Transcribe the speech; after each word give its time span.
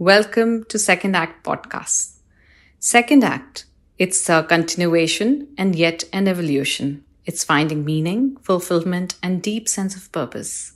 Welcome 0.00 0.64
to 0.70 0.78
Second 0.78 1.14
Act 1.14 1.44
Podcast. 1.44 2.12
Second 2.78 3.22
Act, 3.22 3.66
it's 3.98 4.30
a 4.30 4.42
continuation 4.42 5.48
and 5.58 5.76
yet 5.76 6.04
an 6.10 6.26
evolution. 6.26 7.04
It's 7.26 7.44
finding 7.44 7.84
meaning, 7.84 8.38
fulfillment, 8.40 9.16
and 9.22 9.42
deep 9.42 9.68
sense 9.68 9.94
of 9.94 10.10
purpose. 10.10 10.72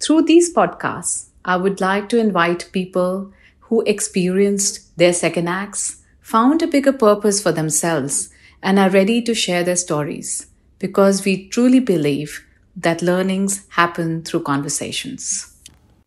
Through 0.00 0.22
these 0.22 0.50
podcasts, 0.50 1.26
I 1.44 1.56
would 1.56 1.82
like 1.82 2.08
to 2.08 2.18
invite 2.18 2.70
people 2.72 3.34
who 3.68 3.82
experienced 3.82 4.96
their 4.96 5.12
second 5.12 5.50
acts, 5.50 6.02
found 6.22 6.62
a 6.62 6.66
bigger 6.66 6.94
purpose 6.94 7.42
for 7.42 7.52
themselves, 7.52 8.30
and 8.62 8.78
are 8.78 8.88
ready 8.88 9.20
to 9.24 9.34
share 9.34 9.62
their 9.62 9.76
stories 9.76 10.46
because 10.78 11.22
we 11.26 11.48
truly 11.50 11.80
believe 11.80 12.46
that 12.74 13.02
learnings 13.02 13.66
happen 13.68 14.22
through 14.22 14.44
conversations. 14.44 15.54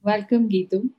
Welcome, 0.01 0.49
Geetu, 0.49 0.89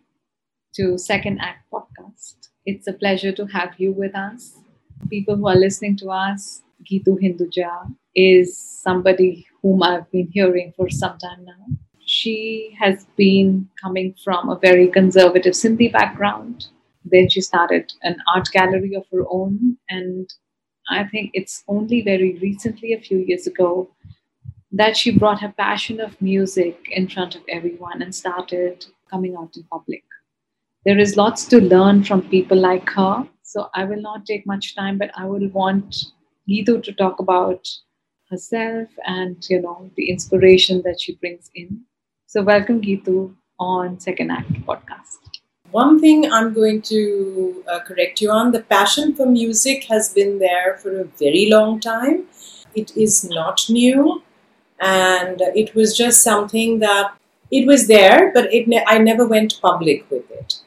to 0.75 0.97
Second 0.97 1.39
Act 1.41 1.71
Podcast. 1.71 2.49
It's 2.65 2.87
a 2.87 2.93
pleasure 2.95 3.33
to 3.33 3.45
have 3.47 3.75
you 3.79 3.93
with 3.93 4.15
us. 4.15 4.59
People 5.11 5.37
who 5.37 5.47
are 5.49 5.57
listening 5.57 5.97
to 5.99 6.11
us, 6.11 6.63
Geetu 6.91 7.19
Hinduja 7.21 7.95
is 8.15 8.57
somebody 8.57 9.47
whom 9.61 9.83
I've 9.83 10.11
been 10.11 10.29
hearing 10.33 10.73
for 10.77 10.89
some 10.89 11.19
time 11.19 11.45
now. 11.45 11.77
She 12.05 12.75
has 12.81 13.07
been 13.17 13.69
coming 13.83 14.15
from 14.25 14.49
a 14.49 14.59
very 14.59 14.89
conservative 14.89 15.53
Sindhi 15.53 15.93
background. 15.93 16.67
Then 17.05 17.29
she 17.29 17.43
started 17.43 17.93
an 18.03 18.17
art 18.35 18.49
gallery 18.53 18.95
of 18.95 19.05
her 19.13 19.25
own. 19.31 19.77
And 19.91 20.33
I 20.89 21.05
think 21.05 21.33
it's 21.35 21.65
only 21.69 22.03
very 22.03 22.39
recently, 22.39 22.95
a 22.95 23.01
few 23.01 23.19
years 23.19 23.47
ago, 23.47 23.91
that 24.73 24.97
she 24.97 25.17
brought 25.19 25.43
her 25.43 25.53
passion 25.57 26.01
of 26.01 26.21
music 26.23 26.89
in 26.91 27.09
front 27.09 27.35
of 27.35 27.43
everyone 27.49 28.01
and 28.01 28.15
started 28.15 28.87
coming 29.11 29.37
out 29.37 29.55
in 29.57 29.65
public. 29.65 30.03
There 30.85 30.99
is 30.99 31.17
lots 31.17 31.45
to 31.47 31.61
learn 31.61 32.03
from 32.03 32.23
people 32.29 32.59
like 32.59 32.91
her. 32.91 33.25
So 33.45 33.69
I 33.73 33.85
will 33.85 34.01
not 34.03 34.27
take 34.27 34.45
much 34.45 34.75
time, 34.75 34.99
but 34.99 35.13
I 35.17 35.27
will 35.27 35.49
want 35.51 36.07
Geetu 36.49 36.83
to 36.83 36.93
talk 36.93 37.21
about 37.21 37.69
herself 38.29 38.89
and 39.07 39.37
you 39.49 39.63
know 39.63 39.93
the 39.97 40.11
inspiration 40.11 40.83
that 40.85 41.01
she 41.01 41.15
brings 41.15 41.53
in. 41.55 41.83
So 42.27 42.43
welcome 42.43 42.81
Geetu 42.83 43.33
on 43.61 44.01
Second 44.01 44.33
Act 44.33 44.53
podcast. 44.67 45.39
One 45.71 46.01
thing 46.01 46.33
I'm 46.33 46.53
going 46.53 46.83
to 46.83 47.63
uh, 47.71 47.79
correct 47.87 48.21
you 48.21 48.33
on 48.33 48.51
the 48.51 48.63
passion 48.63 49.15
for 49.15 49.27
music 49.27 49.85
has 49.85 50.13
been 50.13 50.41
there 50.41 50.79
for 50.79 51.01
a 51.01 51.05
very 51.05 51.47
long 51.49 51.79
time. 51.79 52.25
It 52.75 52.97
is 52.97 53.23
not 53.23 53.67
new 53.69 54.21
and 54.81 55.41
it 55.55 55.77
was 55.77 55.97
just 55.97 56.25
something 56.25 56.81
that 56.81 57.15
it 57.53 57.69
was 57.69 57.87
there, 57.87 58.33
but 58.35 58.53
it 58.53 58.67
ne- 58.67 58.85
I 58.85 58.99
never 58.99 59.25
went 59.29 59.61
public 59.63 60.11
with 60.11 60.29
it. 60.33 60.59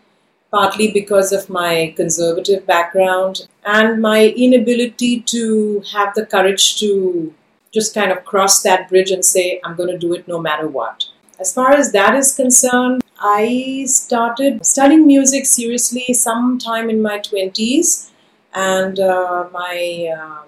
Partly 0.56 0.92
because 0.92 1.31
of 1.38 1.50
my 1.50 1.94
conservative 1.95 2.66
background 2.66 3.48
and 3.66 4.02
my 4.02 4.28
inability 4.45 5.22
to 5.34 5.84
have 5.92 6.14
the 6.16 6.25
courage 6.25 6.80
to 6.80 7.34
just 7.73 7.94
kind 7.94 8.11
of 8.11 8.23
cross 8.23 8.61
that 8.64 8.88
bridge 8.89 9.11
and 9.11 9.26
say, 9.26 9.59
I'm 9.64 9.76
going 9.76 9.89
to 9.89 9.98
do 9.98 10.14
it 10.14 10.28
no 10.28 10.39
matter 10.39 10.67
what. 10.67 11.06
As 11.39 11.53
far 11.53 11.73
as 11.73 11.92
that 11.92 12.16
is 12.16 12.33
concerned, 12.33 13.03
I 13.20 13.86
started 13.88 14.66
studying 14.66 15.06
music 15.06 15.45
seriously 15.45 16.14
sometime 16.14 16.89
in 16.89 17.02
my 17.02 17.20
20s, 17.20 18.11
and 18.53 19.00
uh, 19.00 19.48
my 19.52 20.16
uh, 20.17 20.44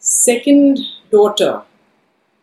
second 0.00 0.80
daughter 1.10 1.62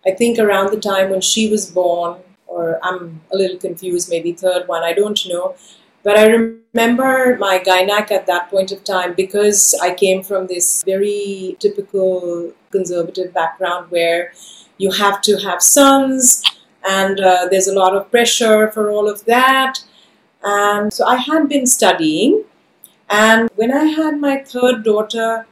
I 0.05 0.11
think 0.11 0.39
around 0.39 0.71
the 0.71 0.79
time 0.79 1.09
when 1.09 1.21
she 1.21 1.49
was 1.49 1.65
born, 1.69 2.21
or 2.47 2.79
I'm 2.83 3.21
a 3.31 3.37
little 3.37 3.57
confused, 3.57 4.09
maybe 4.09 4.31
third 4.31 4.67
one, 4.67 4.83
I 4.83 4.93
don't 4.93 5.19
know. 5.27 5.55
But 6.03 6.17
I 6.17 6.27
remember 6.27 7.37
my 7.39 7.59
gynac 7.59 8.11
at 8.11 8.25
that 8.27 8.49
point 8.49 8.71
of 8.71 8.83
time 8.83 9.13
because 9.13 9.77
I 9.81 9.93
came 9.93 10.23
from 10.23 10.47
this 10.47 10.83
very 10.83 11.57
typical 11.59 12.53
conservative 12.71 13.33
background 13.33 13.91
where 13.91 14.31
you 14.77 14.91
have 14.91 15.21
to 15.23 15.35
have 15.37 15.61
sons 15.61 16.41
and 16.87 17.19
uh, 17.19 17.47
there's 17.51 17.67
a 17.67 17.73
lot 17.73 17.95
of 17.95 18.09
pressure 18.09 18.71
for 18.71 18.91
all 18.91 19.09
of 19.09 19.25
that. 19.25 19.83
And 20.43 20.93
so 20.93 21.05
I 21.05 21.17
had 21.17 21.49
been 21.49 21.67
studying. 21.67 22.45
And 23.09 23.49
when 23.55 23.73
I 23.73 23.85
had 23.85 24.19
my 24.19 24.37
third 24.43 24.83
daughter, 24.83 25.45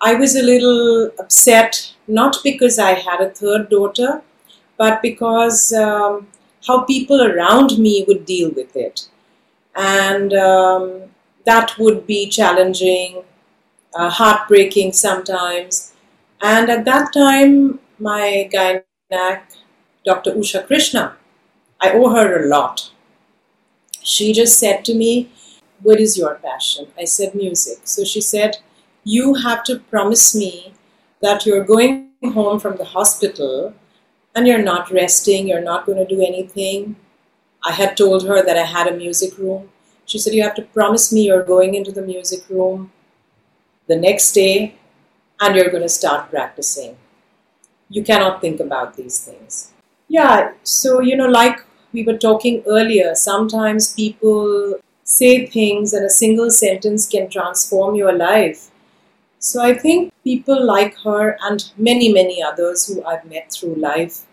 I 0.00 0.14
was 0.14 0.36
a 0.36 0.42
little 0.42 1.10
upset, 1.18 1.94
not 2.06 2.36
because 2.44 2.78
I 2.78 2.92
had 2.92 3.20
a 3.20 3.30
third 3.30 3.68
daughter, 3.68 4.22
but 4.76 5.02
because 5.02 5.72
um, 5.72 6.28
how 6.66 6.84
people 6.84 7.22
around 7.22 7.78
me 7.78 8.04
would 8.06 8.24
deal 8.24 8.50
with 8.50 8.76
it. 8.76 9.08
And 9.74 10.32
um, 10.34 11.02
that 11.44 11.78
would 11.78 12.06
be 12.06 12.28
challenging, 12.28 13.22
uh, 13.94 14.10
heartbreaking 14.10 14.92
sometimes. 14.92 15.92
And 16.40 16.70
at 16.70 16.84
that 16.84 17.12
time, 17.12 17.80
my 17.98 18.48
gynac, 18.52 19.42
Dr. 20.04 20.32
Usha 20.32 20.66
Krishna, 20.66 21.16
I 21.80 21.92
owe 21.92 22.10
her 22.10 22.44
a 22.44 22.48
lot. 22.48 22.90
She 24.02 24.32
just 24.32 24.58
said 24.58 24.84
to 24.86 24.94
me, 24.94 25.30
What 25.82 26.00
is 26.00 26.16
your 26.16 26.36
passion? 26.36 26.88
I 26.98 27.04
said, 27.04 27.34
Music. 27.34 27.80
So 27.84 28.04
she 28.04 28.20
said, 28.20 28.56
you 29.04 29.34
have 29.34 29.64
to 29.64 29.78
promise 29.78 30.34
me 30.34 30.74
that 31.22 31.46
you're 31.46 31.64
going 31.64 32.10
home 32.32 32.60
from 32.60 32.76
the 32.76 32.84
hospital 32.84 33.74
and 34.34 34.46
you're 34.46 34.62
not 34.62 34.90
resting, 34.90 35.48
you're 35.48 35.62
not 35.62 35.86
going 35.86 35.98
to 35.98 36.06
do 36.06 36.22
anything. 36.22 36.96
I 37.62 37.72
had 37.72 37.96
told 37.96 38.26
her 38.26 38.42
that 38.44 38.56
I 38.56 38.64
had 38.64 38.86
a 38.86 38.96
music 38.96 39.36
room. 39.38 39.68
She 40.06 40.18
said, 40.18 40.34
You 40.34 40.42
have 40.42 40.54
to 40.56 40.62
promise 40.62 41.12
me 41.12 41.26
you're 41.26 41.42
going 41.44 41.74
into 41.74 41.92
the 41.92 42.02
music 42.02 42.48
room 42.48 42.92
the 43.86 43.96
next 43.96 44.32
day 44.32 44.74
and 45.40 45.54
you're 45.54 45.70
going 45.70 45.82
to 45.82 45.88
start 45.88 46.30
practicing. 46.30 46.96
You 47.88 48.02
cannot 48.04 48.40
think 48.40 48.60
about 48.60 48.96
these 48.96 49.18
things. 49.24 49.72
Yeah, 50.08 50.52
so, 50.62 51.00
you 51.00 51.16
know, 51.16 51.28
like 51.28 51.64
we 51.92 52.04
were 52.04 52.18
talking 52.18 52.62
earlier, 52.66 53.14
sometimes 53.14 53.94
people 53.94 54.80
say 55.04 55.46
things 55.46 55.92
and 55.92 56.04
a 56.04 56.10
single 56.10 56.50
sentence 56.50 57.06
can 57.06 57.28
transform 57.28 57.94
your 57.94 58.12
life. 58.12 58.70
So 59.38 59.62
I 59.62 59.74
think 59.74 60.12
people 60.22 60.64
like 60.64 60.96
her 61.04 61.36
and 61.42 61.64
many, 61.76 62.12
many 62.12 62.42
others 62.42 62.86
who 62.86 63.04
I've 63.04 63.24
met 63.24 63.52
through 63.52 63.74
life 63.76 64.26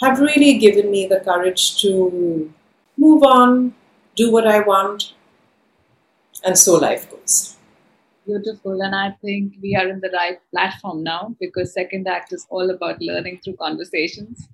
have 0.00 0.18
really 0.20 0.58
given 0.58 0.90
me 0.90 1.06
the 1.06 1.20
courage 1.20 1.80
to 1.82 2.52
move 2.96 3.22
on, 3.22 3.74
do 4.14 4.30
what 4.30 4.46
I 4.46 4.60
want, 4.60 5.14
and 6.44 6.58
so 6.58 6.76
life 6.76 7.10
goes. 7.10 7.56
Beautiful. 8.26 8.80
And 8.82 8.94
I 8.94 9.12
think 9.22 9.54
we 9.62 9.76
are 9.76 9.88
in 9.88 10.00
the 10.00 10.10
right 10.12 10.38
platform 10.50 11.04
now 11.04 11.36
because 11.40 11.72
Second 11.72 12.08
Act 12.08 12.32
is 12.32 12.44
all 12.50 12.70
about 12.70 13.00
learning 13.00 13.40
through 13.42 13.54
conversations. 13.54 14.48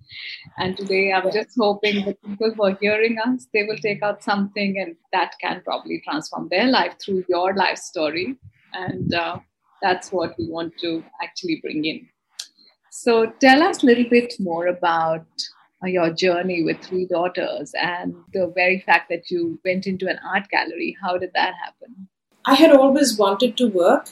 And 0.59 0.77
today 0.77 1.11
I'm 1.11 1.33
just 1.33 1.57
hoping 1.59 2.05
that 2.05 2.23
people 2.23 2.53
who 2.53 2.65
are 2.65 2.77
hearing 2.79 3.17
us, 3.19 3.47
they 3.55 3.63
will 3.63 3.79
take 3.79 4.03
out 4.03 4.23
something 4.23 4.79
and 4.79 4.95
that 5.13 5.37
can 5.41 5.63
probably 5.65 6.03
transform 6.05 6.49
their 6.51 6.67
life 6.67 6.97
through 7.03 7.25
your 7.31 7.55
life 7.55 7.79
story 7.79 8.37
and 8.75 9.15
uh, 9.15 9.39
that's 9.81 10.13
what 10.13 10.35
we 10.39 10.49
want 10.49 10.77
to 10.81 11.03
actually 11.23 11.61
bring 11.63 11.85
in. 11.85 12.09
So 12.95 13.33
tell 13.41 13.63
us 13.63 13.83
a 13.83 13.87
little 13.87 14.05
bit 14.05 14.35
more 14.39 14.67
about 14.67 15.25
uh, 15.83 15.87
your 15.87 16.11
journey 16.11 16.63
with 16.63 16.79
three 16.83 17.07
daughters 17.07 17.73
and 17.81 18.15
the 18.35 18.53
very 18.55 18.81
fact 18.81 19.09
that 19.09 19.31
you 19.31 19.59
went 19.65 19.87
into 19.87 20.09
an 20.09 20.19
art 20.23 20.51
gallery. 20.51 20.99
How 21.01 21.17
did 21.17 21.31
that 21.33 21.55
happen? 21.55 22.09
I 22.45 22.55
had 22.55 22.71
always 22.71 23.17
wanted 23.17 23.57
to 23.57 23.69
work, 23.69 24.11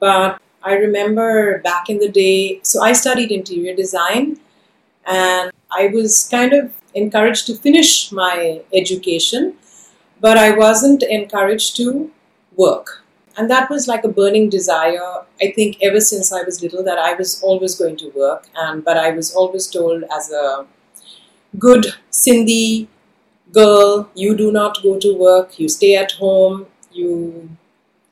but 0.00 0.38
I 0.62 0.74
remember 0.74 1.62
back 1.62 1.88
in 1.88 1.98
the 1.98 2.10
day, 2.10 2.60
so 2.62 2.82
I 2.82 2.92
studied 2.92 3.32
interior 3.32 3.74
design 3.74 4.38
and 5.06 5.50
I 5.72 5.86
was 5.86 6.28
kind 6.30 6.52
of 6.52 6.72
encouraged 6.92 7.46
to 7.46 7.54
finish 7.54 8.12
my 8.12 8.60
education, 8.74 9.54
but 10.20 10.36
I 10.36 10.50
wasn't 10.50 11.02
encouraged 11.04 11.74
to 11.76 12.10
work 12.54 13.03
and 13.36 13.50
that 13.50 13.68
was 13.70 13.88
like 13.88 14.04
a 14.04 14.08
burning 14.08 14.48
desire 14.48 15.24
i 15.42 15.50
think 15.56 15.76
ever 15.82 16.00
since 16.00 16.32
i 16.32 16.42
was 16.42 16.62
little 16.62 16.84
that 16.84 16.98
i 16.98 17.14
was 17.14 17.42
always 17.42 17.74
going 17.74 17.96
to 17.96 18.08
work. 18.10 18.48
And 18.56 18.84
but 18.84 18.96
i 18.96 19.10
was 19.10 19.34
always 19.34 19.66
told 19.66 20.04
as 20.16 20.30
a 20.30 20.66
good 21.58 21.86
sindhi 22.10 22.88
girl 23.52 24.08
you 24.14 24.36
do 24.36 24.50
not 24.52 24.82
go 24.82 24.98
to 24.98 25.16
work 25.16 25.58
you 25.58 25.68
stay 25.68 25.94
at 25.94 26.12
home 26.12 26.66
you 26.92 27.48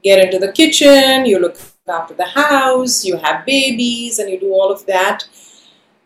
get 0.02 0.24
into 0.24 0.38
the 0.38 0.52
kitchen 0.52 1.26
you 1.26 1.38
look 1.38 1.56
after 1.88 2.14
the 2.14 2.26
house 2.26 3.04
you 3.04 3.16
have 3.16 3.44
babies 3.44 4.18
and 4.18 4.30
you 4.30 4.38
do 4.38 4.52
all 4.52 4.70
of 4.70 4.86
that. 4.86 5.24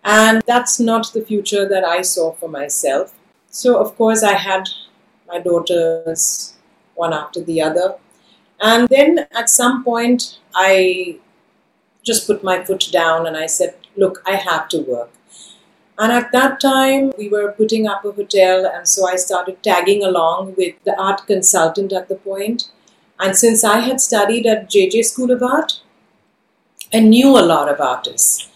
And 0.05 0.43
that's 0.47 0.79
not 0.79 1.13
the 1.13 1.25
future 1.25 1.69
that 1.69 1.85
i 1.85 2.01
saw 2.01 2.33
for 2.33 2.49
myself. 2.49 3.15
So 3.51 3.79
of 3.79 3.97
course 3.97 4.23
i 4.23 4.35
had 4.35 4.69
my 5.29 5.41
daughters 5.41 6.55
one 6.95 7.13
after 7.13 7.43
the 7.43 7.61
other 7.61 7.97
and 8.61 8.89
then 8.89 9.27
at 9.33 9.51
some 9.51 9.85
point, 9.85 10.39
I 10.55 11.19
just 12.05 12.27
put 12.27 12.45
my 12.45 12.65
foot 12.65 12.89
down 12.93 13.27
and 13.27 13.37
I 13.37 13.47
said, 13.47 13.75
Look, 13.97 14.23
I 14.27 14.37
have 14.37 14.69
to 14.71 14.81
work. 14.81 15.11
And 15.99 16.13
at 16.13 16.31
that 16.33 16.61
time, 16.61 17.13
we 17.17 17.29
were 17.29 17.53
putting 17.53 17.89
up 17.89 18.05
a 18.05 18.13
hotel, 18.13 18.67
and 18.67 18.87
so 18.87 19.09
I 19.09 19.17
started 19.17 19.63
tagging 19.63 20.05
along 20.05 20.55
with 20.57 20.75
the 20.85 20.95
art 21.01 21.27
consultant 21.27 21.93
at 21.93 22.09
the 22.09 22.17
point. 22.17 22.71
And 23.19 23.35
since 23.35 23.65
I 23.65 23.79
had 23.79 24.03
studied 24.03 24.45
at 24.45 24.69
JJ 24.69 25.07
School 25.07 25.31
of 25.31 25.43
Art, 25.43 25.81
I 26.93 27.01
knew 27.01 27.39
a 27.39 27.41
lot 27.41 27.71
of 27.71 27.81
artists. 27.81 28.51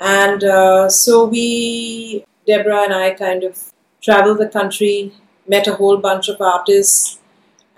And 0.00 0.42
uh, 0.42 0.88
so 0.88 1.26
we, 1.26 2.24
Deborah 2.46 2.84
and 2.84 2.94
I, 2.94 3.10
kind 3.10 3.44
of 3.44 3.70
traveled 4.00 4.38
the 4.38 4.48
country, 4.48 5.12
met 5.46 5.66
a 5.66 5.74
whole 5.74 5.98
bunch 5.98 6.28
of 6.28 6.40
artists, 6.40 7.17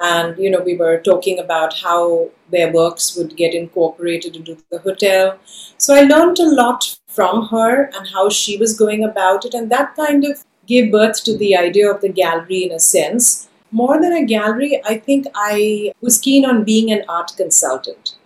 and 0.01 0.39
you 0.39 0.51
know 0.51 0.61
we 0.61 0.77
were 0.77 0.99
talking 0.99 1.39
about 1.39 1.79
how 1.81 2.29
their 2.51 2.73
works 2.73 3.17
would 3.17 3.37
get 3.37 3.55
incorporated 3.55 4.37
into 4.37 4.57
the 4.71 4.79
hotel. 4.79 5.39
So 5.79 5.95
I 5.95 6.03
learned 6.03 6.39
a 6.39 6.49
lot 6.49 6.99
from 7.09 7.49
her 7.49 7.91
and 7.95 8.09
how 8.09 8.29
she 8.31 8.57
was 8.57 8.79
going 8.79 9.05
about 9.05 9.45
it, 9.45 9.55
and 9.55 9.71
that 9.71 9.95
kind 9.97 10.25
of 10.25 10.45
gave 10.67 10.93
birth 10.93 11.23
to 11.25 11.37
the 11.37 11.57
idea 11.57 11.91
of 11.91 12.01
the 12.01 12.09
gallery 12.09 12.65
in 12.65 12.73
a 12.73 12.81
sense. 12.81 13.49
More 13.73 14.01
than 14.01 14.13
a 14.13 14.25
gallery, 14.25 14.81
I 14.85 14.99
think 14.99 15.27
I 15.35 15.93
was 16.01 16.19
keen 16.19 16.45
on 16.45 16.65
being 16.65 16.91
an 16.91 17.05
art 17.09 17.33
consultant. 17.37 18.17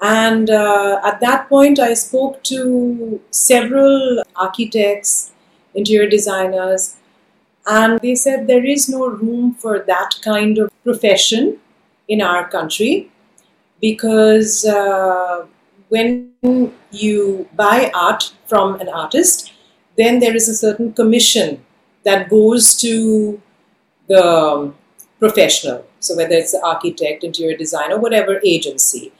And 0.00 0.50
uh, 0.50 1.00
at 1.02 1.20
that 1.20 1.48
point, 1.48 1.78
I 1.78 1.94
spoke 1.94 2.42
to 2.44 3.20
several 3.30 4.22
architects, 4.36 5.32
interior 5.74 6.08
designers, 6.08 6.96
and 7.66 7.98
they 8.00 8.14
said 8.14 8.46
there 8.46 8.64
is 8.64 8.88
no 8.88 9.08
room 9.08 9.54
for 9.54 9.78
that 9.86 10.16
kind 10.22 10.58
of 10.58 10.70
profession 10.82 11.58
in 12.08 12.20
our 12.20 12.48
country 12.48 13.10
because 13.80 14.64
uh, 14.64 15.46
when 15.88 16.30
you 16.90 17.48
buy 17.54 17.90
art 17.94 18.32
from 18.46 18.80
an 18.80 18.88
artist, 18.88 19.52
then 19.96 20.18
there 20.18 20.34
is 20.34 20.48
a 20.48 20.54
certain 20.54 20.92
commission 20.92 21.64
that 22.04 22.28
goes 22.28 22.74
to 22.76 23.40
the 24.08 24.72
professional. 25.18 25.86
So, 26.00 26.16
whether 26.16 26.34
it's 26.34 26.52
the 26.52 26.62
architect, 26.64 27.24
interior 27.24 27.56
designer, 27.56 27.98
whatever 27.98 28.40
agency. 28.44 29.12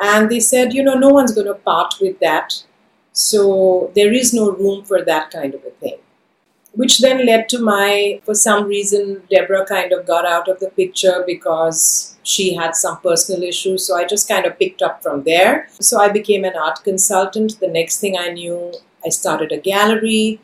And 0.00 0.30
they 0.30 0.38
said, 0.38 0.72
you 0.72 0.82
know, 0.84 0.94
no 0.94 1.08
one's 1.08 1.34
going 1.34 1.48
to 1.48 1.54
part 1.54 1.94
with 2.00 2.20
that. 2.20 2.62
So, 3.12 3.90
there 3.96 4.12
is 4.12 4.32
no 4.32 4.52
room 4.52 4.84
for 4.84 5.04
that 5.04 5.30
kind 5.30 5.54
of 5.54 5.64
a 5.64 5.70
thing. 5.70 5.98
Which 6.78 7.00
then 7.00 7.26
led 7.26 7.48
to 7.48 7.58
my, 7.58 8.20
for 8.24 8.34
some 8.36 8.66
reason, 8.68 9.22
Deborah 9.28 9.66
kind 9.66 9.92
of 9.92 10.06
got 10.06 10.24
out 10.24 10.46
of 10.46 10.60
the 10.60 10.70
picture 10.70 11.24
because 11.26 12.16
she 12.22 12.54
had 12.54 12.76
some 12.76 13.00
personal 13.00 13.42
issues. 13.42 13.84
So 13.84 13.96
I 13.96 14.04
just 14.04 14.28
kind 14.28 14.46
of 14.46 14.56
picked 14.60 14.80
up 14.80 15.02
from 15.02 15.24
there. 15.24 15.68
So 15.80 16.00
I 16.00 16.08
became 16.08 16.44
an 16.44 16.54
art 16.56 16.84
consultant. 16.84 17.58
The 17.58 17.66
next 17.66 17.98
thing 17.98 18.16
I 18.16 18.28
knew, 18.28 18.72
I 19.04 19.08
started 19.08 19.50
a 19.50 19.58
gallery. 19.58 20.40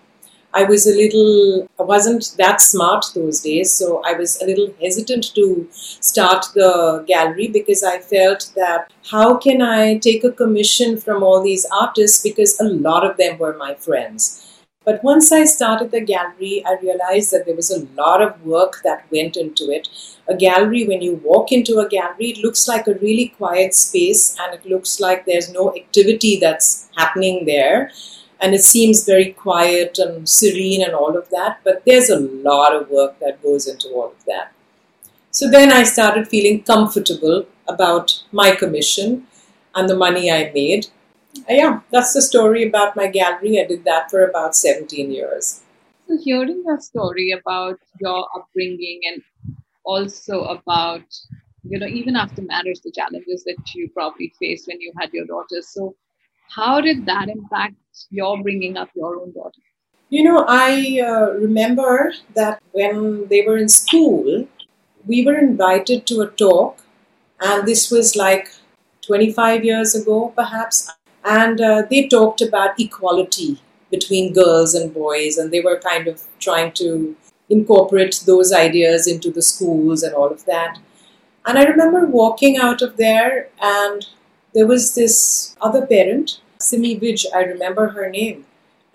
I 0.52 0.64
was 0.64 0.88
a 0.88 0.96
little, 0.96 1.68
I 1.78 1.84
wasn't 1.84 2.34
that 2.38 2.60
smart 2.60 3.06
those 3.14 3.40
days, 3.40 3.72
so 3.72 4.02
I 4.04 4.14
was 4.14 4.40
a 4.42 4.46
little 4.46 4.74
hesitant 4.80 5.34
to 5.36 5.68
start 5.70 6.46
the 6.54 7.04
gallery 7.06 7.48
because 7.48 7.84
I 7.84 7.98
felt 7.98 8.52
that 8.56 8.92
how 9.10 9.36
can 9.36 9.62
I 9.62 9.98
take 9.98 10.24
a 10.24 10.30
commission 10.30 10.96
from 10.96 11.22
all 11.24 11.42
these 11.42 11.66
artists 11.72 12.22
because 12.22 12.58
a 12.60 12.64
lot 12.64 13.04
of 13.08 13.16
them 13.16 13.38
were 13.38 13.56
my 13.56 13.74
friends. 13.74 14.43
But 14.84 15.02
once 15.02 15.32
I 15.32 15.44
started 15.44 15.90
the 15.90 16.02
gallery, 16.02 16.62
I 16.66 16.76
realized 16.82 17.30
that 17.30 17.46
there 17.46 17.56
was 17.56 17.70
a 17.70 17.86
lot 17.96 18.20
of 18.20 18.44
work 18.44 18.82
that 18.84 19.06
went 19.10 19.36
into 19.36 19.70
it. 19.70 19.88
A 20.28 20.36
gallery, 20.36 20.86
when 20.86 21.00
you 21.00 21.14
walk 21.24 21.52
into 21.52 21.78
a 21.78 21.88
gallery, 21.88 22.30
it 22.32 22.44
looks 22.44 22.68
like 22.68 22.86
a 22.86 22.94
really 22.94 23.28
quiet 23.28 23.74
space 23.74 24.36
and 24.38 24.54
it 24.54 24.66
looks 24.66 25.00
like 25.00 25.24
there's 25.24 25.50
no 25.50 25.74
activity 25.74 26.36
that's 26.36 26.90
happening 26.96 27.46
there. 27.46 27.92
And 28.40 28.54
it 28.54 28.62
seems 28.62 29.06
very 29.06 29.32
quiet 29.32 29.98
and 29.98 30.28
serene 30.28 30.84
and 30.84 30.92
all 30.92 31.16
of 31.16 31.30
that, 31.30 31.60
but 31.64 31.82
there's 31.86 32.10
a 32.10 32.20
lot 32.20 32.76
of 32.76 32.90
work 32.90 33.18
that 33.20 33.42
goes 33.42 33.66
into 33.66 33.88
all 33.88 34.08
of 34.08 34.24
that. 34.26 34.52
So 35.30 35.50
then 35.50 35.72
I 35.72 35.84
started 35.84 36.28
feeling 36.28 36.62
comfortable 36.62 37.46
about 37.66 38.22
my 38.32 38.54
commission 38.54 39.26
and 39.74 39.88
the 39.88 39.96
money 39.96 40.30
I 40.30 40.52
made 40.52 40.88
yeah, 41.48 41.80
that's 41.90 42.12
the 42.14 42.22
story 42.22 42.66
about 42.66 42.96
my 42.96 43.06
gallery. 43.06 43.60
I 43.60 43.66
did 43.66 43.84
that 43.84 44.10
for 44.10 44.24
about 44.24 44.56
17 44.56 45.10
years. 45.10 45.62
So, 46.08 46.18
hearing 46.22 46.62
your 46.66 46.80
story 46.80 47.30
about 47.30 47.78
your 48.00 48.28
upbringing 48.36 49.00
and 49.10 49.22
also 49.84 50.44
about, 50.44 51.02
you 51.62 51.78
know, 51.78 51.86
even 51.86 52.16
after 52.16 52.42
marriage, 52.42 52.80
the 52.84 52.92
challenges 52.92 53.44
that 53.44 53.56
you 53.74 53.88
probably 53.90 54.32
faced 54.38 54.68
when 54.68 54.80
you 54.80 54.92
had 54.98 55.12
your 55.12 55.26
daughters. 55.26 55.68
So, 55.68 55.94
how 56.50 56.80
did 56.80 57.06
that 57.06 57.28
impact 57.28 57.76
your 58.10 58.42
bringing 58.42 58.76
up 58.76 58.90
your 58.94 59.16
own 59.20 59.32
daughter? 59.32 59.60
You 60.10 60.22
know, 60.22 60.44
I 60.46 61.00
uh, 61.00 61.32
remember 61.32 62.12
that 62.34 62.62
when 62.72 63.26
they 63.28 63.42
were 63.42 63.56
in 63.56 63.68
school, 63.68 64.46
we 65.06 65.24
were 65.24 65.38
invited 65.38 66.06
to 66.06 66.20
a 66.20 66.26
talk, 66.26 66.84
and 67.40 67.66
this 67.66 67.90
was 67.90 68.14
like 68.14 68.48
25 69.02 69.64
years 69.64 69.94
ago, 69.94 70.32
perhaps 70.36 70.94
and 71.24 71.60
uh, 71.60 71.82
they 71.88 72.06
talked 72.08 72.40
about 72.42 72.78
equality 72.78 73.60
between 73.90 74.32
girls 74.32 74.74
and 74.74 74.92
boys, 74.92 75.38
and 75.38 75.50
they 75.50 75.60
were 75.60 75.78
kind 75.78 76.06
of 76.06 76.22
trying 76.38 76.72
to 76.72 77.16
incorporate 77.48 78.22
those 78.26 78.52
ideas 78.52 79.06
into 79.06 79.30
the 79.30 79.42
schools 79.42 80.02
and 80.02 80.14
all 80.14 80.30
of 80.30 80.44
that. 80.46 80.78
And 81.46 81.58
I 81.58 81.64
remember 81.64 82.06
walking 82.06 82.56
out 82.56 82.82
of 82.82 82.96
there, 82.96 83.48
and 83.60 84.06
there 84.54 84.66
was 84.66 84.94
this 84.94 85.56
other 85.60 85.86
parent, 85.86 86.40
Simi 86.58 86.98
Vij, 86.98 87.26
I 87.34 87.42
remember 87.42 87.88
her 87.88 88.08
name. 88.08 88.46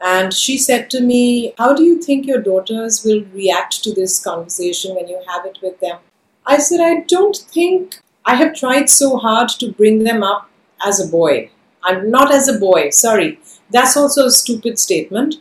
And 0.01 0.33
she 0.33 0.57
said 0.57 0.89
to 0.91 1.01
me, 1.01 1.53
How 1.57 1.73
do 1.73 1.83
you 1.83 2.01
think 2.01 2.25
your 2.25 2.41
daughters 2.41 3.03
will 3.03 3.23
react 3.33 3.83
to 3.83 3.93
this 3.93 4.23
conversation 4.23 4.95
when 4.95 5.07
you 5.07 5.21
have 5.27 5.45
it 5.45 5.59
with 5.61 5.79
them? 5.79 5.99
I 6.45 6.57
said, 6.57 6.79
I 6.79 7.01
don't 7.01 7.35
think 7.35 7.99
I 8.25 8.35
have 8.35 8.55
tried 8.55 8.89
so 8.89 9.17
hard 9.17 9.49
to 9.59 9.71
bring 9.71 10.03
them 10.03 10.23
up 10.23 10.49
as 10.81 10.99
a 10.99 11.07
boy. 11.07 11.51
I'm 11.83 12.09
not 12.09 12.31
as 12.31 12.47
a 12.47 12.59
boy, 12.59 12.89
sorry. 12.89 13.39
That's 13.71 13.95
also 13.95 14.25
a 14.25 14.31
stupid 14.31 14.79
statement. 14.79 15.35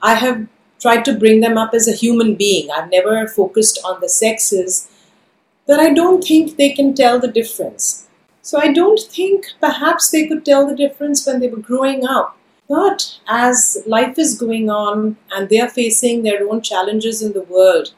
I 0.00 0.14
have 0.14 0.46
tried 0.80 1.04
to 1.04 1.16
bring 1.16 1.40
them 1.40 1.56
up 1.58 1.74
as 1.74 1.86
a 1.86 1.94
human 1.94 2.34
being. 2.34 2.70
I've 2.70 2.90
never 2.90 3.26
focused 3.28 3.78
on 3.84 4.00
the 4.00 4.08
sexes, 4.08 4.88
but 5.66 5.78
I 5.78 5.92
don't 5.92 6.24
think 6.24 6.56
they 6.56 6.72
can 6.72 6.94
tell 6.94 7.20
the 7.20 7.28
difference. 7.28 8.08
So 8.42 8.58
I 8.58 8.72
don't 8.72 8.98
think 8.98 9.46
perhaps 9.60 10.10
they 10.10 10.26
could 10.26 10.44
tell 10.44 10.66
the 10.66 10.74
difference 10.74 11.24
when 11.24 11.40
they 11.40 11.48
were 11.48 11.58
growing 11.60 12.04
up. 12.06 12.36
But 12.68 13.18
as 13.28 13.82
life 13.86 14.18
is 14.18 14.38
going 14.38 14.70
on 14.70 15.16
and 15.30 15.48
they 15.48 15.60
are 15.60 15.68
facing 15.68 16.22
their 16.22 16.48
own 16.48 16.62
challenges 16.62 17.22
in 17.22 17.32
the 17.32 17.42
world 17.42 17.94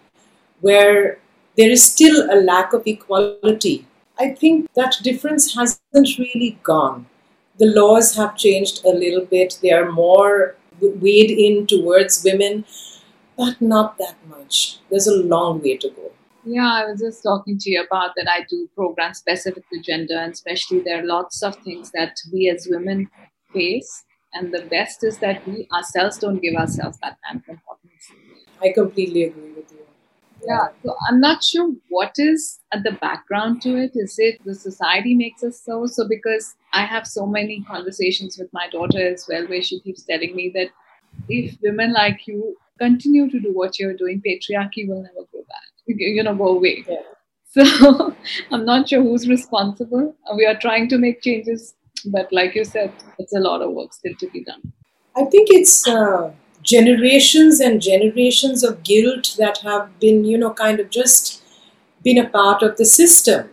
where 0.61 1.19
there 1.57 1.71
is 1.71 1.85
still 1.85 2.29
a 2.31 2.37
lack 2.41 2.73
of 2.73 2.87
equality, 2.87 3.87
I 4.19 4.31
think 4.31 4.73
that 4.75 4.97
difference 5.03 5.55
hasn't 5.55 6.19
really 6.19 6.59
gone 6.63 7.07
the 7.59 7.67
laws 7.67 8.17
have 8.17 8.37
changed 8.37 8.85
a 8.85 8.91
little 8.91 9.25
bit. 9.25 9.59
They 9.63 9.73
are 9.73 9.91
more 9.91 10.57
weighed 10.81 11.31
in 11.31 11.67
towards 11.67 12.23
women, 12.25 12.65
but 13.37 13.61
not 13.61 13.99
that 13.99 14.17
much. 14.29 14.79
There's 14.91 15.07
a 15.07 15.17
long 15.17 15.63
way 15.63 15.77
to 15.77 15.89
go. 15.91 16.11
Yeah, 16.45 16.71
I 16.71 16.85
was 16.85 17.01
just 17.01 17.23
talking 17.23 17.57
to 17.59 17.71
you 17.71 17.83
about 17.83 18.11
that. 18.17 18.29
I 18.29 18.45
do 18.51 18.69
programs 18.75 19.19
specific 19.19 19.65
to 19.73 19.81
gender, 19.81 20.19
and 20.19 20.33
especially 20.33 20.81
there 20.81 21.03
are 21.03 21.07
lots 21.07 21.43
of 21.43 21.57
things 21.57 21.91
that 21.93 22.17
we 22.33 22.51
as 22.51 22.69
women 22.71 23.09
face. 23.53 24.05
And 24.35 24.53
the 24.53 24.63
best 24.63 25.05
is 25.05 25.19
that 25.19 25.47
we 25.47 25.69
ourselves 25.73 26.19
don't 26.19 26.43
give 26.43 26.55
ourselves 26.55 26.99
that 27.03 27.17
kind 27.25 27.41
of 27.41 27.49
importance. 27.49 28.13
I 28.61 28.73
completely 28.73 29.25
agree. 29.25 29.54
Yeah, 30.47 30.69
so 30.83 30.95
I'm 31.09 31.21
not 31.21 31.43
sure 31.43 31.71
what 31.89 32.13
is 32.19 32.61
at 32.73 32.83
the 32.83 32.93
background 32.93 33.63
to 33.63 33.77
it. 33.77 33.93
Is 33.95 34.17
it 34.19 34.45
the 34.45 34.55
society 34.55 35.15
makes 35.15 35.43
us 35.43 35.61
so? 35.65 35.87
So 35.87 36.07
because 36.09 36.55
I 36.73 36.85
have 36.85 37.07
so 37.07 37.27
many 37.27 37.63
conversations 37.63 38.39
with 38.39 38.53
my 38.53 38.69
daughter 38.71 39.07
as 39.07 39.27
well, 39.29 39.47
where 39.47 39.63
she 39.63 39.81
keeps 39.81 40.03
telling 40.03 40.35
me 40.35 40.51
that 40.55 40.69
if 41.29 41.57
women 41.63 41.93
like 41.93 42.27
you 42.27 42.57
continue 42.79 43.31
to 43.31 43.41
do 43.41 43.53
what 43.53 43.79
you're 43.79 43.95
doing, 43.95 44.23
patriarchy 44.27 44.87
will 44.89 45.03
never 45.03 45.27
go 45.33 45.45
back. 45.49 45.69
You 45.87 46.23
know, 46.23 46.35
go 46.35 46.49
away. 46.49 46.85
Yeah. 46.89 46.97
So 47.55 48.17
I'm 48.51 48.65
not 48.65 48.89
sure 48.89 49.03
who's 49.03 49.29
responsible. 49.29 50.17
We 50.37 50.47
are 50.47 50.59
trying 50.59 50.89
to 50.89 50.99
make 50.99 51.23
changes, 51.23 51.75
but 52.07 52.33
like 52.33 52.55
you 52.55 52.65
said, 52.65 52.93
it's 53.19 53.35
a 53.35 53.41
lot 53.41 53.63
of 53.63 53.73
work 53.73 53.93
still 53.93 54.15
to 54.19 54.31
be 54.31 54.45
done. 54.45 54.73
I 55.17 55.25
think 55.25 55.49
it's. 55.51 55.87
Uh 55.87 56.33
generations 56.65 57.61
and 57.61 57.81
generations 57.81 58.65
of 58.65 58.83
guilt 58.83 59.37
that 59.39 59.59
have 59.59 60.01
been, 60.01 60.25
you 60.25 60.39
know, 60.39 60.53
kind 60.53 60.81
of 60.81 60.91
just 60.91 61.43
been 62.03 62.19
a 62.19 62.29
part 62.29 62.63
of 62.63 62.77
the 62.77 62.85
system. 62.85 63.51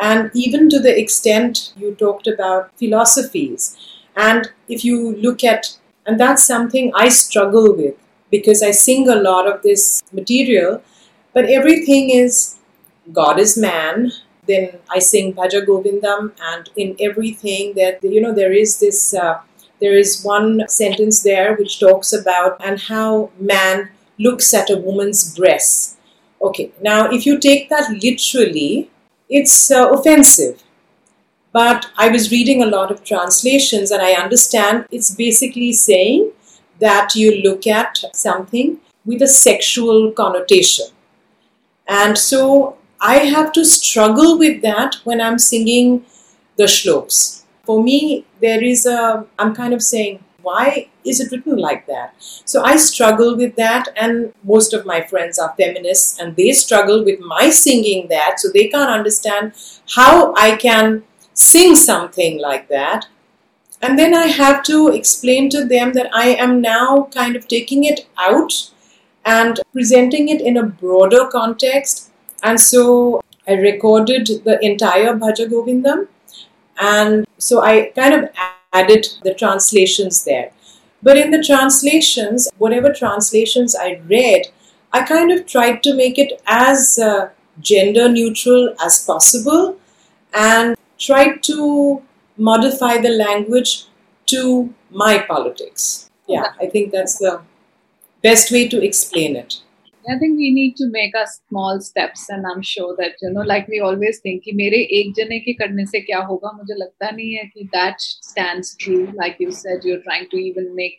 And 0.00 0.30
even 0.34 0.68
to 0.70 0.80
the 0.80 0.98
extent 0.98 1.72
you 1.76 1.94
talked 1.94 2.26
about 2.26 2.76
philosophies. 2.76 3.76
And 4.16 4.50
if 4.68 4.84
you 4.84 5.16
look 5.16 5.44
at, 5.44 5.76
and 6.06 6.18
that's 6.18 6.46
something 6.46 6.90
I 6.94 7.08
struggle 7.10 7.74
with 7.76 7.94
because 8.30 8.62
I 8.62 8.70
sing 8.72 9.08
a 9.08 9.14
lot 9.14 9.46
of 9.46 9.62
this 9.62 10.02
material, 10.12 10.82
but 11.32 11.44
everything 11.44 12.10
is 12.10 12.58
God 13.12 13.38
is 13.38 13.56
man. 13.56 14.12
Then 14.46 14.78
I 14.90 14.98
sing 14.98 15.32
Bhaja 15.34 15.64
Govindam, 15.64 16.32
and 16.40 16.68
in 16.76 16.96
everything 17.00 17.74
that 17.74 18.02
you 18.02 18.20
know 18.20 18.34
there 18.34 18.52
is 18.52 18.78
this 18.78 19.14
uh, 19.14 19.40
there 19.80 19.96
is 19.96 20.22
one 20.24 20.68
sentence 20.68 21.22
there 21.22 21.56
which 21.56 21.80
talks 21.80 22.12
about 22.12 22.64
and 22.64 22.80
how 22.80 23.30
man 23.38 23.90
looks 24.18 24.54
at 24.54 24.70
a 24.70 24.76
woman's 24.76 25.36
breasts. 25.36 25.96
Okay, 26.40 26.72
now 26.80 27.10
if 27.10 27.26
you 27.26 27.38
take 27.38 27.68
that 27.70 27.90
literally, 27.90 28.90
it's 29.28 29.70
uh, 29.70 29.90
offensive. 29.90 30.62
But 31.52 31.86
I 31.96 32.08
was 32.08 32.32
reading 32.32 32.62
a 32.62 32.66
lot 32.66 32.90
of 32.90 33.04
translations 33.04 33.90
and 33.90 34.02
I 34.02 34.12
understand 34.12 34.86
it's 34.90 35.14
basically 35.14 35.72
saying 35.72 36.32
that 36.80 37.14
you 37.14 37.42
look 37.42 37.66
at 37.66 38.04
something 38.12 38.80
with 39.04 39.22
a 39.22 39.28
sexual 39.28 40.10
connotation. 40.10 40.86
And 41.86 42.18
so 42.18 42.78
I 43.00 43.18
have 43.18 43.52
to 43.52 43.64
struggle 43.64 44.38
with 44.38 44.62
that 44.62 44.96
when 45.04 45.20
I'm 45.20 45.38
singing 45.38 46.04
the 46.56 46.66
shloks. 46.66 47.43
For 47.66 47.82
me, 47.82 48.26
there 48.40 48.62
is 48.62 48.86
a, 48.86 49.26
I'm 49.38 49.54
kind 49.54 49.72
of 49.72 49.82
saying, 49.82 50.22
why 50.42 50.88
is 51.04 51.20
it 51.20 51.32
written 51.32 51.56
like 51.56 51.86
that? 51.86 52.14
So 52.18 52.62
I 52.62 52.76
struggle 52.76 53.36
with 53.36 53.56
that, 53.56 53.88
and 53.96 54.34
most 54.42 54.74
of 54.74 54.84
my 54.84 55.00
friends 55.00 55.38
are 55.38 55.54
feminists, 55.56 56.18
and 56.20 56.36
they 56.36 56.52
struggle 56.52 57.02
with 57.04 57.20
my 57.20 57.48
singing 57.48 58.08
that, 58.08 58.40
so 58.40 58.48
they 58.52 58.68
can't 58.68 58.90
understand 58.90 59.52
how 59.94 60.34
I 60.34 60.56
can 60.56 61.04
sing 61.32 61.74
something 61.74 62.40
like 62.40 62.68
that. 62.68 63.06
And 63.80 63.98
then 63.98 64.14
I 64.14 64.26
have 64.26 64.62
to 64.64 64.88
explain 64.88 65.50
to 65.50 65.64
them 65.64 65.92
that 65.94 66.08
I 66.14 66.28
am 66.28 66.60
now 66.60 67.08
kind 67.12 67.36
of 67.36 67.48
taking 67.48 67.84
it 67.84 68.06
out 68.18 68.70
and 69.24 69.60
presenting 69.72 70.28
it 70.28 70.40
in 70.40 70.56
a 70.56 70.62
broader 70.62 71.26
context. 71.26 72.10
And 72.42 72.60
so 72.60 73.22
I 73.48 73.52
recorded 73.52 74.26
the 74.44 74.58
entire 74.62 75.14
Bhaja 75.14 75.50
Govindam 75.50 76.08
and 76.80 77.26
so 77.38 77.62
I 77.62 77.92
kind 77.94 78.14
of 78.14 78.30
added 78.72 79.06
the 79.22 79.34
translations 79.34 80.24
there. 80.24 80.50
But 81.02 81.18
in 81.18 81.30
the 81.30 81.42
translations, 81.42 82.48
whatever 82.58 82.92
translations 82.92 83.76
I 83.76 84.00
read, 84.08 84.46
I 84.92 85.02
kind 85.02 85.30
of 85.32 85.46
tried 85.46 85.82
to 85.82 85.94
make 85.94 86.18
it 86.18 86.40
as 86.46 86.98
uh, 86.98 87.30
gender 87.60 88.08
neutral 88.08 88.74
as 88.82 89.04
possible 89.04 89.78
and 90.32 90.76
tried 90.98 91.42
to 91.44 92.02
modify 92.36 92.98
the 92.98 93.10
language 93.10 93.86
to 94.26 94.72
my 94.90 95.18
politics. 95.18 96.10
Yeah, 96.26 96.52
I 96.60 96.66
think 96.66 96.92
that's 96.92 97.18
the 97.18 97.42
best 98.22 98.50
way 98.50 98.66
to 98.68 98.82
explain 98.82 99.36
it. 99.36 99.60
I 100.09 100.17
think 100.17 100.37
we 100.37 100.51
need 100.51 100.75
to 100.77 100.89
make 100.89 101.15
our 101.15 101.27
small 101.49 101.79
steps 101.81 102.29
and 102.29 102.45
I'm 102.47 102.61
sure 102.61 102.95
that 102.97 103.13
you 103.21 103.29
know 103.31 103.41
like 103.41 103.67
we 103.67 103.79
always 103.79 104.19
think 104.19 104.43
कि 104.43 104.51
मेरे 104.55 104.77
एक 104.99 105.13
जने 105.15 105.39
के 105.39 105.53
करने 105.61 105.85
से 105.85 105.99
क्या 106.01 106.19
होगा 106.29 106.51
मुझे 106.57 106.75
लगता 106.75 107.09
नहीं 107.09 107.33
है 107.33 107.43
कि 107.53 107.69
that 107.73 107.99
stands 107.99 108.75
true 108.83 109.11
like 109.21 109.37
you 109.39 109.51
said 109.51 109.83
you're 109.83 110.01
trying 110.07 110.27
to 110.29 110.37
even 110.37 110.73
make 110.75 110.97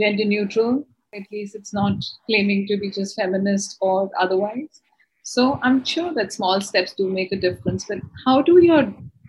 gender 0.00 0.24
neutral 0.24 0.84
at 1.14 1.30
least 1.32 1.54
it's 1.54 1.74
not 1.74 2.10
claiming 2.26 2.66
to 2.66 2.78
be 2.78 2.90
just 2.90 3.20
feminist 3.20 3.76
or 3.80 4.10
otherwise 4.18 4.82
so 5.22 5.60
I'm 5.62 5.84
sure 5.84 6.12
that 6.14 6.32
small 6.32 6.60
steps 6.60 6.94
do 6.94 7.08
make 7.08 7.32
a 7.32 7.40
difference 7.46 7.84
but 7.88 7.98
how 8.26 8.40
do 8.42 8.58
your 8.64 8.82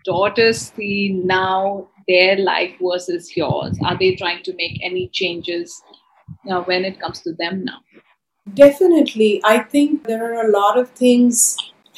daughters 0.05 0.61
see 0.75 1.09
now 1.09 1.89
their 2.07 2.37
life 2.37 2.73
versus 2.81 3.35
yours 3.35 3.77
are 3.85 3.97
they 3.97 4.15
trying 4.15 4.41
to 4.43 4.53
make 4.53 4.79
any 4.81 5.09
changes 5.09 5.81
you 6.45 6.51
know, 6.51 6.63
when 6.63 6.85
it 6.85 6.99
comes 6.99 7.21
to 7.21 7.33
them 7.33 7.63
now 7.65 7.79
Definitely. 8.54 9.40
I 9.44 9.58
think 9.58 10.04
there 10.04 10.32
are 10.34 10.46
a 10.46 10.50
lot 10.50 10.78
of 10.78 10.90
things, 10.90 11.56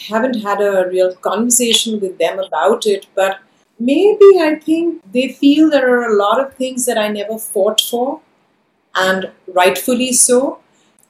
haven't 0.09 0.41
had 0.41 0.61
a 0.61 0.89
real 0.89 1.15
conversation 1.17 2.01
with 2.01 2.19
them 2.19 2.39
about 2.39 2.87
it, 2.87 3.07
but 3.15 3.41
maybe 3.79 4.41
I 4.41 4.57
think 4.63 5.03
they 5.13 5.29
feel 5.29 5.71
there 5.71 5.89
are 6.01 6.11
a 6.11 6.17
lot 6.17 6.41
of 6.41 6.55
things 6.55 6.87
that 6.87 6.97
I 6.99 7.09
never 7.09 7.39
fought 7.39 7.81
for, 7.81 8.21
and 8.95 9.31
rightfully 9.49 10.13
so. 10.13 10.61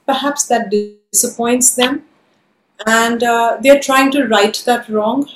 Perhaps 0.05 0.47
that 0.47 0.71
disappoints 0.71 1.75
them, 1.75 2.03
and 2.85 3.23
uh, 3.23 3.57
they're 3.61 3.79
trying 3.79 4.11
to 4.11 4.25
right 4.27 4.61
that 4.65 4.89
wrong. 4.89 5.27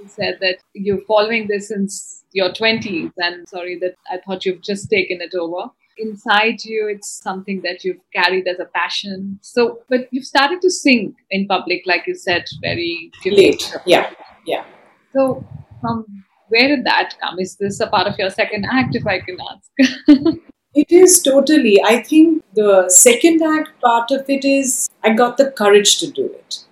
You 0.00 0.08
said 0.08 0.38
that 0.40 0.58
you're 0.72 1.02
following 1.02 1.46
this 1.46 1.68
since 1.68 2.24
your 2.32 2.50
20s, 2.50 3.12
and 3.18 3.48
sorry 3.48 3.78
that 3.80 3.94
I 4.10 4.18
thought 4.18 4.44
you've 4.44 4.62
just 4.62 4.90
taken 4.90 5.20
it 5.20 5.34
over 5.34 5.70
inside 5.98 6.64
you 6.64 6.88
it's 6.88 7.10
something 7.22 7.62
that 7.62 7.84
you've 7.84 8.00
carried 8.14 8.46
as 8.48 8.58
a 8.60 8.66
passion. 8.66 9.38
So 9.42 9.80
but 9.88 10.08
you've 10.10 10.24
started 10.24 10.60
to 10.62 10.70
sing 10.70 11.14
in 11.30 11.46
public 11.46 11.82
like 11.86 12.06
you 12.06 12.14
said 12.14 12.44
very 12.60 13.10
late. 13.24 13.72
yeah 13.86 14.10
yeah. 14.46 14.64
So 15.12 15.46
from 15.80 16.04
where 16.48 16.68
did 16.68 16.84
that 16.84 17.16
come? 17.20 17.38
Is 17.38 17.56
this 17.56 17.80
a 17.80 17.86
part 17.86 18.06
of 18.06 18.18
your 18.18 18.30
second 18.30 18.66
act 18.70 18.94
if 18.94 19.06
i 19.06 19.20
can 19.20 19.38
ask? 19.52 20.38
It 20.74 20.90
is 20.90 21.22
totally. 21.22 21.80
I 21.84 22.02
think 22.02 22.42
the 22.54 22.88
second 22.88 23.40
act 23.42 23.80
part 23.80 24.10
of 24.10 24.28
it 24.28 24.44
is 24.44 24.88
i 25.04 25.12
got 25.12 25.36
the 25.36 25.50
courage 25.50 25.98
to 25.98 26.10
do 26.10 26.24
it. 26.26 26.64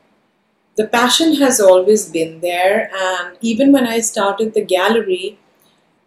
The 0.76 0.88
passion 0.88 1.36
has 1.36 1.60
always 1.60 2.08
been 2.10 2.40
there 2.40 2.90
and 3.04 3.36
even 3.40 3.72
when 3.72 3.86
i 3.86 4.00
started 4.00 4.54
the 4.54 4.64
gallery 4.64 5.38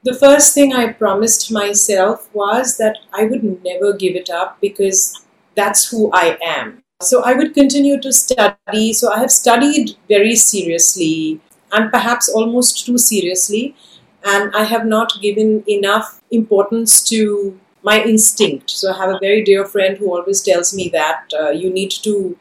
the 0.06 0.14
first 0.14 0.54
thing 0.54 0.72
I 0.72 0.94
promised 0.94 1.52
myself 1.52 2.30
was 2.32 2.78
that 2.78 3.00
I 3.12 3.26
would 3.26 3.44
never 3.64 3.92
give 3.92 4.16
it 4.16 4.30
up 4.30 4.62
because 4.62 5.26
that's 5.56 5.90
who 5.90 6.12
I 6.14 6.38
am. 6.46 6.84
So 7.02 7.24
I 7.24 7.34
would 7.34 7.56
continue 7.56 8.00
to 8.00 8.14
study. 8.14 8.94
So 8.94 9.12
I 9.12 9.20
have 9.20 9.32
studied 9.32 9.98
very 10.08 10.36
seriously 10.36 11.42
and 11.72 11.92
perhaps 11.92 12.30
almost 12.30 12.86
too 12.86 13.00
seriously. 13.00 13.76
And 14.24 14.56
I 14.56 14.64
have 14.64 14.86
not 14.86 15.20
given 15.22 15.64
enough 15.68 16.22
importance 16.30 17.04
to 17.10 17.60
my 17.82 18.04
instinct. 18.04 18.70
So 18.70 18.94
I 18.94 18.98
have 18.98 19.10
a 19.10 19.20
very 19.20 19.44
dear 19.44 19.66
friend 19.66 19.98
who 19.98 20.16
always 20.16 20.42
tells 20.42 20.76
me 20.76 20.88
that 20.90 21.32
uh, 21.40 21.50
you 21.50 21.72
need 21.72 21.92
to, 22.04 22.38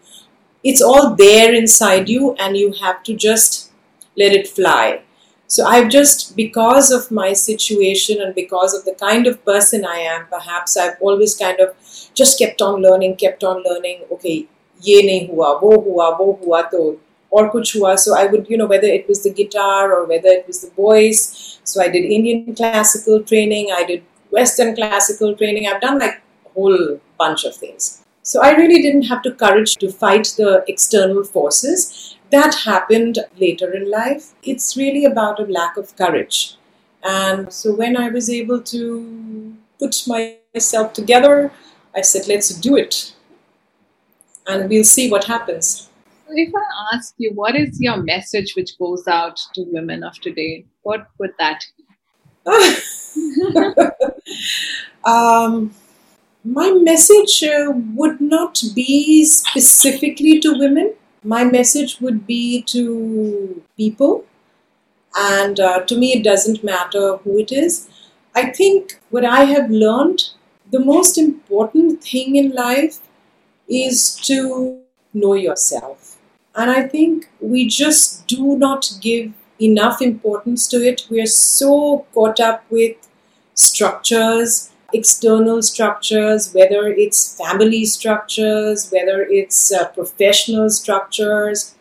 it's 0.62 0.83
all 0.83 1.14
there 1.14 1.54
inside 1.54 2.11
you 2.11 2.35
and 2.35 2.59
you 2.59 2.73
have 2.83 3.02
to 3.04 3.14
just 3.14 3.73
let 4.16 4.33
it 4.33 4.49
fly. 4.49 5.02
So 5.54 5.64
I've 5.64 5.88
just, 5.88 6.34
because 6.37 6.90
of 6.90 7.11
my 7.12 7.32
situation 7.32 8.20
and 8.20 8.34
because 8.34 8.75
of 8.75 8.84
the 8.84 8.94
kind 8.94 9.28
of 9.28 9.44
person 9.44 9.84
I 9.84 9.99
am, 9.99 10.26
perhaps 10.26 10.76
I've 10.76 10.96
always 11.00 11.37
kind 11.37 11.61
of 11.61 11.76
just 12.12 12.40
kept 12.40 12.61
on 12.61 12.82
learning, 12.82 13.14
kept 13.16 13.44
on 13.44 13.62
learning. 13.62 14.00
Okay, 14.14 14.49
ye 14.82 14.96
nahi 15.08 15.28
hua, 15.28 15.61
wo 15.61 15.78
hua, 15.80 16.16
wo 16.18 16.32
hua, 16.40 16.68
to 16.73 16.99
or 17.30 17.52
kuch 17.52 17.75
hua. 17.75 17.96
So 17.96 18.16
I 18.16 18.26
would, 18.26 18.50
you 18.50 18.56
know, 18.56 18.66
whether 18.66 18.88
it 18.88 19.06
was 19.08 19.23
the 19.23 19.30
guitar 19.30 19.92
or 19.92 20.06
whether 20.06 20.28
it 20.28 20.44
was 20.49 20.62
the 20.62 20.70
voice. 20.70 21.61
So 21.62 21.80
I 21.80 21.87
did 21.87 22.11
Indian 22.18 22.56
classical 22.56 23.23
training, 23.23 23.70
I 23.73 23.84
did 23.84 24.02
Western 24.30 24.75
classical 24.75 25.37
training. 25.37 25.68
I've 25.68 25.80
done 25.80 26.00
like 26.00 26.20
a 26.46 26.49
whole 26.49 27.00
bunch 27.16 27.44
of 27.44 27.54
things. 27.54 28.02
So 28.23 28.42
I 28.42 28.52
really 28.56 28.82
didn't 28.82 29.02
have 29.02 29.23
the 29.23 29.32
courage 29.32 29.76
to 29.76 29.92
fight 29.92 30.34
the 30.37 30.64
external 30.66 31.23
forces 31.23 32.13
that 32.31 32.54
happened 32.64 33.19
later 33.38 33.73
in 33.73 33.90
life. 33.90 34.33
It's 34.43 34.76
really 34.76 35.04
about 35.04 35.40
a 35.40 35.45
lack 35.45 35.76
of 35.76 35.95
courage. 35.97 36.57
And 37.02 37.52
so 37.52 37.75
when 37.75 37.97
I 37.97 38.09
was 38.09 38.31
able 38.31 38.62
to 38.62 39.57
put 39.78 40.07
myself 40.07 40.93
together, 40.93 41.52
I 41.95 42.00
said, 42.00 42.26
let's 42.26 42.49
do 42.49 42.76
it. 42.76 43.12
And 44.47 44.69
we'll 44.69 44.85
see 44.85 45.11
what 45.11 45.25
happens. 45.25 45.90
If 46.28 46.52
I 46.54 46.97
ask 46.97 47.14
you, 47.19 47.33
what 47.35 47.54
is 47.54 47.81
your 47.81 47.99
message 47.99 48.54
which 48.57 48.78
goes 48.78 49.07
out 49.07 49.38
to 49.54 49.62
women 49.64 50.02
of 50.02 50.19
today? 50.21 50.64
What 50.83 51.07
would 51.19 51.35
that 51.38 51.64
be? 51.76 51.85
um, 55.04 55.75
my 56.45 56.71
message 56.73 57.43
uh, 57.45 57.73
would 57.95 58.21
not 58.21 58.62
be 58.75 59.25
specifically 59.25 60.40
to 60.40 60.59
women 60.59 60.95
my 61.25 61.45
message 61.45 62.00
would 62.00 62.26
be 62.26 62.62
to 62.62 63.62
people, 63.76 64.25
and 65.16 65.59
uh, 65.59 65.81
to 65.81 65.97
me, 65.97 66.12
it 66.12 66.25
doesn't 66.25 66.62
matter 66.62 67.16
who 67.19 67.38
it 67.38 67.50
is. 67.52 67.88
I 68.35 68.50
think 68.50 69.00
what 69.11 69.25
I 69.25 69.45
have 69.45 69.71
learned 69.71 70.31
the 70.71 70.81
most 70.81 71.19
important 71.19 72.02
thing 72.02 72.37
in 72.37 72.50
life 72.52 72.99
is 73.69 74.16
to 74.23 74.81
know 75.12 75.35
yourself. 75.35 76.19
And 76.57 76.71
I 76.71 76.88
think 76.88 77.28
we 77.40 77.69
just 77.69 78.26
do 78.26 78.57
not 78.59 78.90
give 79.00 79.33
enough 79.61 80.02
importance 80.02 80.66
to 80.69 80.76
it. 80.78 81.07
We 81.11 81.21
are 81.21 81.26
so 81.26 82.07
caught 82.12 82.40
up 82.40 82.64
with 82.71 82.97
structures 83.54 84.71
external 84.94 85.62
structures, 85.62 86.52
whether 86.54 86.88
it's 86.88 87.36
family 87.36 87.84
structures, 87.84 88.90
whether 88.90 89.22
it's 89.22 89.72
uh, 89.72 89.88
professional 89.88 90.70
structures. 90.70 91.74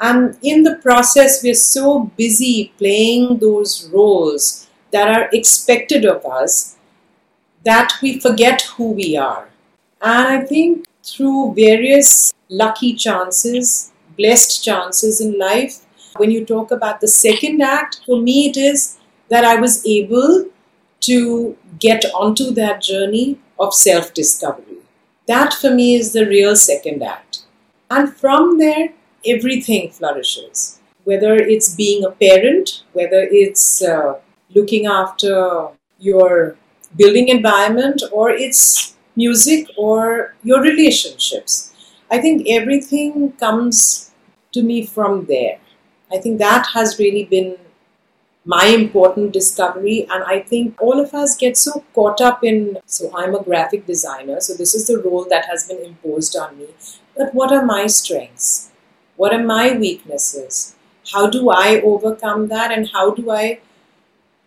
And 0.00 0.38
in 0.42 0.62
the 0.62 0.76
process, 0.76 1.42
we're 1.42 1.54
so 1.54 2.10
busy 2.16 2.72
playing 2.78 3.38
those 3.38 3.88
roles 3.90 4.68
that 4.90 5.08
are 5.08 5.28
expected 5.32 6.04
of 6.04 6.24
us 6.24 6.76
that 7.64 7.92
we 8.02 8.18
forget 8.18 8.62
who 8.62 8.92
we 8.92 9.16
are. 9.16 9.48
And 10.02 10.28
I 10.28 10.46
think 10.46 10.86
through 11.04 11.54
various 11.54 12.32
lucky 12.48 12.94
chances, 12.94 13.92
blessed 14.16 14.64
chances 14.64 15.20
in 15.20 15.38
life, 15.38 15.84
when 16.16 16.30
you 16.30 16.44
talk 16.44 16.70
about 16.70 17.00
the 17.00 17.08
second 17.08 17.62
act, 17.62 18.00
for 18.06 18.20
me 18.20 18.48
it 18.48 18.56
is 18.56 18.98
that 19.28 19.44
I 19.44 19.56
was 19.56 19.86
able 19.86 20.46
to 21.00 21.56
get 21.78 22.04
onto 22.14 22.50
that 22.52 22.82
journey 22.82 23.38
of 23.58 23.74
self 23.74 24.12
discovery. 24.14 24.78
That 25.26 25.54
for 25.54 25.70
me 25.70 25.94
is 25.94 26.12
the 26.12 26.26
real 26.26 26.56
second 26.56 27.02
act. 27.02 27.44
And 27.90 28.14
from 28.14 28.58
there, 28.58 28.90
everything 29.26 29.90
flourishes. 29.90 30.80
Whether 31.04 31.34
it's 31.36 31.74
being 31.74 32.04
a 32.04 32.10
parent, 32.10 32.84
whether 32.92 33.26
it's 33.30 33.82
uh, 33.82 34.18
looking 34.54 34.86
after 34.86 35.68
your 35.98 36.56
building 36.96 37.28
environment, 37.28 38.02
or 38.12 38.30
it's 38.30 38.96
music 39.16 39.68
or 39.76 40.34
your 40.42 40.60
relationships. 40.62 41.72
I 42.10 42.18
think 42.18 42.46
everything 42.48 43.32
comes 43.32 44.10
to 44.52 44.62
me 44.62 44.84
from 44.86 45.26
there. 45.26 45.58
I 46.12 46.18
think 46.18 46.38
that 46.38 46.66
has 46.74 46.98
really 46.98 47.24
been 47.24 47.56
my 48.52 48.66
important 48.66 49.32
discovery 49.32 49.96
and 50.10 50.24
i 50.34 50.38
think 50.50 50.80
all 50.86 51.00
of 51.00 51.12
us 51.22 51.36
get 51.42 51.56
so 51.56 51.84
caught 51.98 52.20
up 52.28 52.44
in 52.50 52.62
so 52.86 53.10
i'm 53.22 53.34
a 53.34 53.42
graphic 53.48 53.84
designer 53.86 54.40
so 54.40 54.54
this 54.60 54.74
is 54.74 54.86
the 54.86 54.98
role 55.06 55.26
that 55.34 55.44
has 55.50 55.66
been 55.68 55.82
imposed 55.90 56.36
on 56.44 56.56
me 56.58 56.68
but 57.16 57.34
what 57.34 57.52
are 57.52 57.64
my 57.64 57.86
strengths? 57.86 58.70
What 59.16 59.34
are 59.34 59.44
my 59.44 59.72
weaknesses? 59.76 60.76
How 61.12 61.28
do 61.28 61.50
i 61.50 61.80
overcome 61.82 62.46
that 62.48 62.72
and 62.76 62.88
how 62.92 63.10
do 63.10 63.30
i 63.30 63.60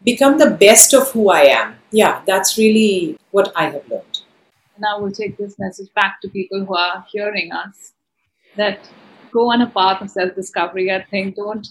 become 0.03 0.38
the 0.39 0.50
best 0.63 0.93
of 0.93 1.12
who 1.12 1.29
i 1.29 1.41
am? 1.41 1.75
Yeah 1.91 2.22
that's 2.25 2.57
really 2.57 3.17
what 3.31 3.51
i 3.55 3.65
have 3.65 3.88
learned. 3.89 4.22
And 4.75 4.86
i 4.91 4.98
will 4.98 5.12
take 5.12 5.38
this 5.38 5.60
message 5.60 5.93
back 5.93 6.19
to 6.22 6.29
people 6.29 6.65
who 6.65 6.75
are 6.75 7.05
hearing 7.12 7.51
us 7.51 7.93
that 8.55 8.89
go 9.31 9.51
on 9.51 9.62
a 9.62 9.69
path 9.69 10.01
of 10.01 10.10
self 10.10 10.36
discovery 10.36 10.91
i 10.95 11.01
think 11.13 11.36
don't 11.36 11.67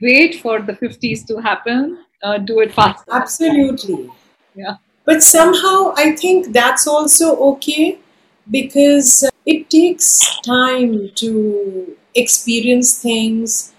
wait 0.00 0.40
for 0.40 0.60
the 0.60 0.72
50s 0.74 1.24
to 1.24 1.38
happen, 1.38 2.04
uh, 2.22 2.38
do 2.38 2.60
it 2.60 2.72
faster. 2.72 3.10
Absolutely. 3.12 4.10
Yeah. 4.54 4.76
But 5.04 5.22
somehow 5.22 5.94
I 5.96 6.14
think 6.16 6.52
that's 6.52 6.86
also 6.86 7.36
okay 7.52 7.98
because 8.50 9.24
it 9.46 9.70
takes 9.70 10.38
time 10.40 11.10
to 11.16 11.96
experience 12.14 13.00
things, 13.00 13.72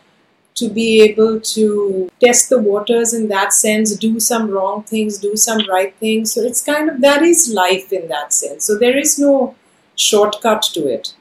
to 0.56 0.70
be 0.70 1.01
able 1.01 1.39
to 1.39 2.10
test 2.24 2.50
the 2.50 2.60
waters 2.60 3.13
in 3.13 3.28
that 3.30 3.54
sense, 3.54 3.96
do 3.96 4.20
some 4.20 4.50
wrong 4.50 4.84
things, 4.84 5.18
do 5.18 5.36
some 5.36 5.60
right 5.70 5.96
things. 5.98 6.34
So 6.34 6.42
it's 6.42 6.62
kind 6.62 6.89
of 6.89 7.01
that 7.01 7.22
is 7.24 7.51
life 7.54 7.94
in 7.94 8.08
that 8.10 8.34
sense. 8.34 8.66
So 8.66 8.78
there 8.78 8.98
is 8.98 9.18
no 9.20 9.56
shortcut 9.96 10.63
to 10.74 10.88
it. 10.88 11.13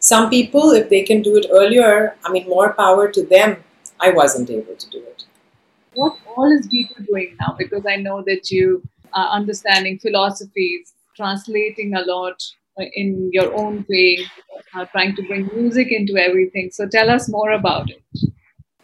Some 0.00 0.30
people, 0.30 0.72
if 0.72 0.88
they 0.88 1.02
can 1.02 1.22
do 1.22 1.36
it 1.36 1.46
earlier, 1.50 2.16
I 2.24 2.30
mean, 2.32 2.48
more 2.48 2.72
power 2.74 3.10
to 3.10 3.22
them 3.24 3.64
I 4.00 4.10
wasn't 4.10 4.50
able 4.50 4.74
to 4.76 4.90
do 4.90 4.98
it. 4.98 5.24
What 5.94 6.16
all 6.36 6.50
is 6.52 6.66
Geetu 6.68 7.06
doing 7.06 7.36
now? 7.40 7.54
Because 7.56 7.86
I 7.86 7.96
know 7.96 8.22
that 8.26 8.50
you 8.50 8.82
are 9.12 9.28
understanding 9.28 9.98
philosophies, 9.98 10.92
translating 11.16 11.94
a 11.94 12.02
lot 12.02 12.42
in 12.94 13.30
your 13.32 13.54
own 13.54 13.84
way, 13.88 14.18
uh, 14.74 14.84
trying 14.86 15.14
to 15.16 15.22
bring 15.22 15.48
music 15.54 15.92
into 15.92 16.16
everything. 16.16 16.70
So 16.72 16.88
tell 16.88 17.08
us 17.10 17.28
more 17.28 17.52
about 17.52 17.90
it. 17.90 18.02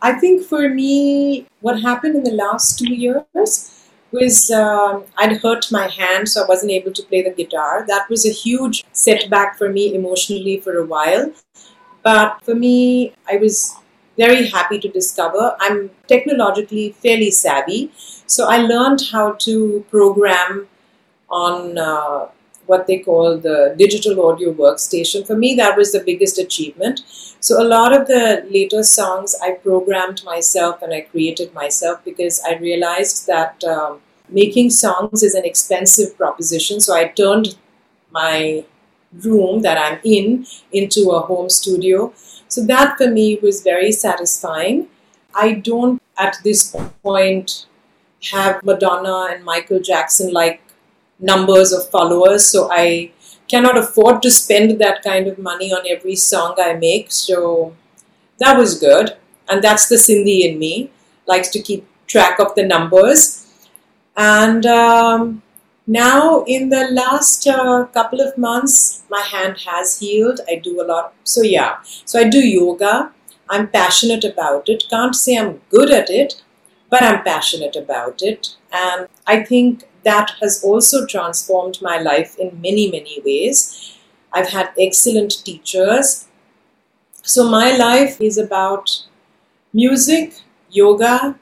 I 0.02 0.12
think 0.12 0.44
for 0.46 0.68
me, 0.68 1.46
what 1.60 1.82
happened 1.82 2.16
in 2.16 2.24
the 2.24 2.30
last 2.30 2.78
two 2.78 2.94
years 2.94 3.88
was 4.12 4.50
um, 4.50 5.04
I'd 5.18 5.38
hurt 5.38 5.70
my 5.70 5.88
hand, 5.88 6.28
so 6.28 6.44
I 6.44 6.46
wasn't 6.46 6.72
able 6.72 6.92
to 6.92 7.02
play 7.02 7.22
the 7.22 7.30
guitar. 7.30 7.84
That 7.86 8.08
was 8.08 8.26
a 8.26 8.30
huge 8.30 8.84
setback 8.92 9.58
for 9.58 9.68
me 9.68 9.94
emotionally 9.94 10.58
for 10.60 10.76
a 10.76 10.86
while. 10.86 11.32
But 12.02 12.42
for 12.44 12.54
me, 12.54 13.12
I 13.28 13.36
was 13.36 13.76
very 14.24 14.48
happy 14.48 14.78
to 14.78 14.88
discover. 14.88 15.56
I'm 15.60 15.90
technologically 16.06 16.92
fairly 17.04 17.30
savvy, 17.30 17.90
so 18.26 18.48
I 18.48 18.58
learned 18.58 19.02
how 19.12 19.32
to 19.46 19.84
program 19.90 20.66
on 21.28 21.78
uh, 21.78 22.26
what 22.70 22.86
they 22.86 22.98
call 22.98 23.36
the 23.36 23.74
digital 23.76 24.20
audio 24.26 24.52
workstation. 24.52 25.26
For 25.26 25.36
me, 25.36 25.54
that 25.56 25.76
was 25.76 25.92
the 25.92 26.02
biggest 26.10 26.38
achievement. 26.38 27.02
So, 27.40 27.60
a 27.62 27.66
lot 27.76 27.96
of 27.98 28.06
the 28.06 28.46
later 28.50 28.82
songs 28.82 29.34
I 29.42 29.52
programmed 29.52 30.22
myself 30.24 30.82
and 30.82 30.94
I 30.98 31.00
created 31.12 31.54
myself 31.54 32.04
because 32.04 32.40
I 32.50 32.56
realized 32.56 33.26
that 33.26 33.64
um, 33.64 34.00
making 34.28 34.70
songs 34.70 35.22
is 35.22 35.34
an 35.34 35.44
expensive 35.44 36.16
proposition. 36.16 36.80
So, 36.80 36.94
I 36.94 37.08
turned 37.22 37.56
my 38.10 38.64
room 39.24 39.62
that 39.62 39.78
I'm 39.78 39.98
in 40.04 40.46
into 40.72 41.10
a 41.10 41.20
home 41.20 41.50
studio 41.50 42.12
so 42.50 42.64
that 42.66 42.98
for 42.98 43.08
me 43.10 43.38
was 43.42 43.62
very 43.62 43.92
satisfying. 43.92 44.88
I 45.34 45.54
don't 45.54 46.02
at 46.18 46.38
this 46.44 46.76
point 47.02 47.66
have 48.32 48.62
Madonna 48.64 49.28
and 49.30 49.44
Michael 49.44 49.80
Jackson 49.80 50.32
like 50.32 50.60
numbers 51.18 51.72
of 51.72 51.88
followers, 51.90 52.44
so 52.44 52.68
I 52.70 53.12
cannot 53.48 53.76
afford 53.76 54.22
to 54.22 54.30
spend 54.30 54.80
that 54.80 55.02
kind 55.02 55.26
of 55.26 55.38
money 55.38 55.72
on 55.72 55.82
every 55.88 56.16
song 56.16 56.54
I 56.58 56.74
make. 56.74 57.10
So 57.10 57.74
that 58.38 58.56
was 58.56 58.78
good. 58.78 59.16
And 59.48 59.62
that's 59.62 59.88
the 59.88 59.96
Sindhi 59.96 60.48
in 60.48 60.58
me, 60.58 60.90
likes 61.26 61.48
to 61.50 61.60
keep 61.60 61.86
track 62.06 62.38
of 62.38 62.54
the 62.54 62.64
numbers. 62.64 63.46
And 64.16 64.64
um, 64.66 65.42
now, 65.86 66.44
in 66.46 66.68
the 66.68 66.88
last 66.92 67.46
uh, 67.46 67.86
couple 67.86 68.20
of 68.20 68.36
months, 68.38 69.02
my 69.10 69.22
hand 69.22 69.58
has 69.66 69.98
healed. 69.98 70.40
I 70.48 70.56
do 70.56 70.80
a 70.80 70.84
lot. 70.84 71.14
So, 71.24 71.42
yeah. 71.42 71.78
So, 72.04 72.20
I 72.20 72.28
do 72.28 72.38
yoga. 72.38 73.12
I'm 73.48 73.68
passionate 73.68 74.24
about 74.24 74.68
it. 74.68 74.84
Can't 74.88 75.16
say 75.16 75.36
I'm 75.36 75.60
good 75.70 75.90
at 75.90 76.08
it, 76.10 76.42
but 76.90 77.02
I'm 77.02 77.24
passionate 77.24 77.74
about 77.74 78.22
it. 78.22 78.56
And 78.72 79.08
I 79.26 79.42
think 79.42 79.88
that 80.04 80.32
has 80.40 80.62
also 80.62 81.06
transformed 81.06 81.80
my 81.82 81.98
life 81.98 82.36
in 82.38 82.60
many, 82.60 82.90
many 82.90 83.20
ways. 83.24 83.98
I've 84.32 84.50
had 84.50 84.70
excellent 84.78 85.44
teachers. 85.44 86.28
So, 87.22 87.48
my 87.50 87.76
life 87.76 88.20
is 88.20 88.38
about 88.38 89.06
music, 89.72 90.34
yoga, 90.70 91.36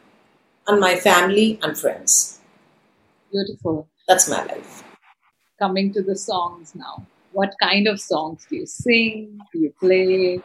and 0.66 0.80
my 0.80 0.96
family 0.96 1.58
and 1.62 1.76
friends. 1.76 2.40
Beautiful. 3.30 3.88
That's 4.08 4.26
my 4.26 4.42
life. 4.44 4.82
Coming 5.58 5.92
to 5.92 6.02
the 6.02 6.16
songs 6.16 6.74
now. 6.74 7.06
What 7.32 7.52
kind 7.60 7.86
of 7.86 8.00
songs 8.00 8.46
do 8.48 8.56
you 8.56 8.66
sing? 8.66 9.38
Do 9.52 9.58
you 9.58 9.74
play? 9.78 10.40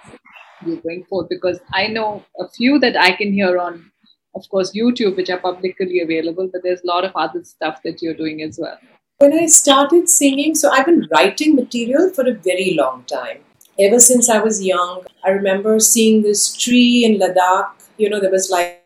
Do 0.63 0.71
you 0.71 0.82
bring 0.82 1.06
forth? 1.06 1.30
Because 1.30 1.62
I 1.71 1.88
know 1.88 2.26
a 2.38 2.49
few 2.49 2.78
that 2.80 2.97
I 2.97 3.13
can 3.13 3.32
hear 3.32 3.58
on, 3.58 3.89
of 4.36 4.47
course, 4.49 4.73
YouTube, 4.76 5.15
which 5.15 5.30
are 5.30 5.39
publicly 5.39 6.02
available, 6.02 6.49
but 6.52 6.62
there's 6.62 6.82
a 6.82 6.88
lot 6.88 7.06
of 7.06 7.13
other 7.15 7.41
stuff 7.45 7.82
that 7.84 8.02
you're 8.02 8.13
doing 8.13 8.41
as 8.41 8.60
well. 8.62 8.78
When 9.19 9.32
I 9.32 9.45
started 9.45 10.10
singing, 10.10 10.56
so 10.56 10.69
I've 10.69 10.86
been 10.86 11.08
writing 11.10 11.56
material 11.56 12.10
for 12.10 12.28
a 12.28 12.34
very 12.34 12.73
long 12.73 13.06
time. 13.06 13.38
Ever 13.80 13.99
since 13.99 14.30
I 14.30 14.39
was 14.39 14.62
young, 14.62 15.06
I 15.23 15.30
remember 15.30 15.80
seeing 15.80 16.21
this 16.21 16.54
tree 16.56 17.06
in 17.06 17.17
Ladakh. 17.17 17.71
You 17.97 18.10
know, 18.10 18.19
there 18.19 18.30
was 18.30 18.49
like 18.49 18.84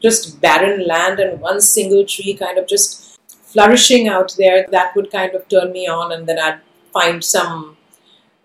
just 0.00 0.40
barren 0.40 0.86
land 0.88 1.20
and 1.20 1.40
one 1.40 1.60
single 1.60 2.04
tree 2.04 2.34
kind 2.34 2.58
of 2.58 2.66
just 2.66 3.07
flourishing 3.58 4.06
out 4.06 4.34
there, 4.38 4.66
that 4.70 4.94
would 4.94 5.10
kind 5.10 5.34
of 5.34 5.48
turn 5.48 5.72
me 5.72 5.88
on, 5.88 6.12
and 6.12 6.28
then 6.28 6.38
I'd 6.38 6.60
find 6.92 7.24
some 7.24 7.76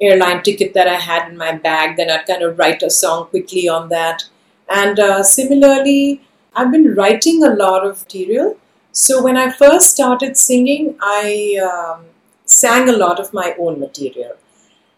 airline 0.02 0.41
ticket 0.41 0.73
that 0.73 0.88
I 0.88 0.95
had 0.95 1.30
in 1.30 1.38
my 1.38 1.52
bag, 1.52 1.97
then 1.97 2.10
I'd 2.10 2.26
kind 2.26 2.41
of 2.41 2.58
write 2.58 2.82
a 2.82 2.89
song 2.89 3.28
quickly 3.28 3.69
on 3.69 3.89
that. 3.89 4.23
And 4.69 4.99
uh, 4.99 5.21
similarly, 5.21 6.21
I've 6.56 6.71
been 6.71 6.95
writing 6.95 7.43
a 7.43 7.54
lot 7.54 7.86
of 7.86 8.02
material. 8.02 8.58
So 8.91 9.23
when 9.23 9.38
I 9.38 9.52
first 9.52 9.91
started 9.91 10.36
singing, 10.36 10.95
I 11.02 11.60
um, 11.69 12.06
sang 12.45 12.89
a 12.89 12.93
lot 12.93 13.19
of 13.19 13.34
my 13.34 13.56
own 13.60 13.80
material. 13.80 14.36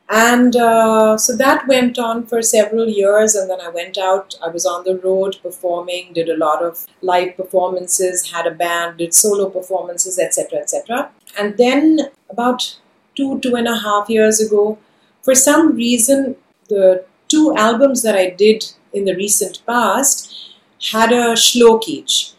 And 0.07 0.55
uh, 0.55 1.17
so 1.17 1.35
that 1.35 1.67
went 1.67 1.97
on 1.97 2.27
for 2.27 2.41
several 2.43 2.87
years, 2.87 3.33
and 3.33 3.49
then 3.49 3.59
I 3.59 3.69
went 3.69 3.97
out. 3.97 4.35
I 4.43 4.49
was 4.49 4.65
on 4.65 4.83
the 4.83 4.97
road 4.97 5.37
performing, 5.41 6.13
did 6.13 6.29
a 6.29 6.37
lot 6.37 6.63
of 6.63 6.85
live 7.01 7.35
performances, 7.35 8.31
had 8.31 8.45
a 8.45 8.51
band, 8.51 8.97
did 8.97 9.15
solo 9.15 9.49
performances, 9.49 10.19
etc., 10.19 10.59
etc. 10.59 11.09
And 11.39 11.57
then 11.57 12.11
about 12.29 12.77
two, 13.15 13.39
two 13.39 13.55
and 13.55 13.67
a 13.67 13.79
half 13.79 14.07
years 14.07 14.39
ago, 14.39 14.77
for 15.23 15.33
some 15.33 15.75
reason, 15.75 16.35
the 16.69 17.03
two 17.27 17.55
albums 17.57 18.03
that 18.03 18.15
I 18.15 18.29
did 18.29 18.63
in 18.93 19.05
the 19.05 19.15
recent 19.15 19.65
past 19.65 20.53
had 20.91 21.11
a 21.11 21.33
shlok 21.33 21.87
each. 21.87 22.33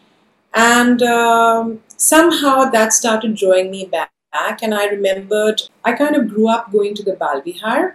And 0.54 1.02
um, 1.02 1.82
somehow 1.96 2.70
that 2.70 2.92
started 2.92 3.34
drawing 3.34 3.70
me 3.72 3.86
back 3.86 4.12
back 4.32 4.62
and 4.62 4.74
I 4.74 4.86
remembered 4.86 5.62
I 5.84 5.92
kind 5.92 6.16
of 6.16 6.28
grew 6.28 6.48
up 6.48 6.72
going 6.72 6.94
to 6.94 7.02
the 7.02 7.12
Balvihar, 7.12 7.94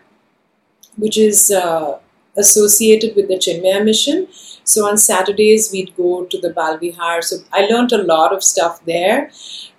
which 0.98 1.18
is 1.18 1.52
uh, 1.52 2.00
associated 2.38 3.16
with 3.16 3.28
the 3.28 3.36
Chinmaya 3.36 3.84
mission. 3.84 4.28
So 4.64 4.88
on 4.88 4.98
Saturdays 4.98 5.72
we'd 5.72 5.96
go 5.96 6.26
to 6.26 6.40
the 6.40 6.52
Balvihar. 6.52 7.24
So 7.24 7.38
I 7.52 7.66
learned 7.66 7.92
a 7.92 8.04
lot 8.04 8.34
of 8.34 8.44
stuff 8.44 8.84
there. 8.86 9.32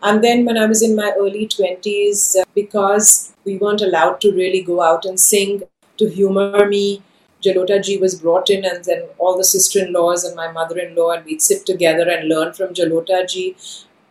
And 0.02 0.22
then 0.22 0.44
when 0.44 0.58
I 0.58 0.66
was 0.66 0.82
in 0.82 0.96
my 0.96 1.12
early 1.18 1.46
20s, 1.46 2.40
uh, 2.40 2.44
because 2.54 3.32
we 3.44 3.56
weren't 3.58 3.80
allowed 3.80 4.20
to 4.22 4.32
really 4.32 4.62
go 4.62 4.82
out 4.82 5.04
and 5.04 5.18
sing 5.18 5.62
to 5.98 6.08
humor 6.08 6.68
me, 6.68 7.02
Jalota 7.44 7.82
ji 7.82 7.98
was 7.98 8.14
brought 8.14 8.50
in, 8.50 8.64
and 8.64 8.84
then 8.84 9.02
all 9.18 9.36
the 9.36 9.44
sister 9.44 9.80
in 9.84 9.92
laws 9.92 10.22
and 10.24 10.36
my 10.36 10.50
mother 10.52 10.78
in 10.78 10.94
law, 10.94 11.10
and 11.10 11.24
we'd 11.24 11.42
sit 11.42 11.66
together 11.66 12.08
and 12.08 12.28
learn 12.28 12.52
from 12.52 12.72
Jalota 12.72 13.28
ji. 13.28 13.56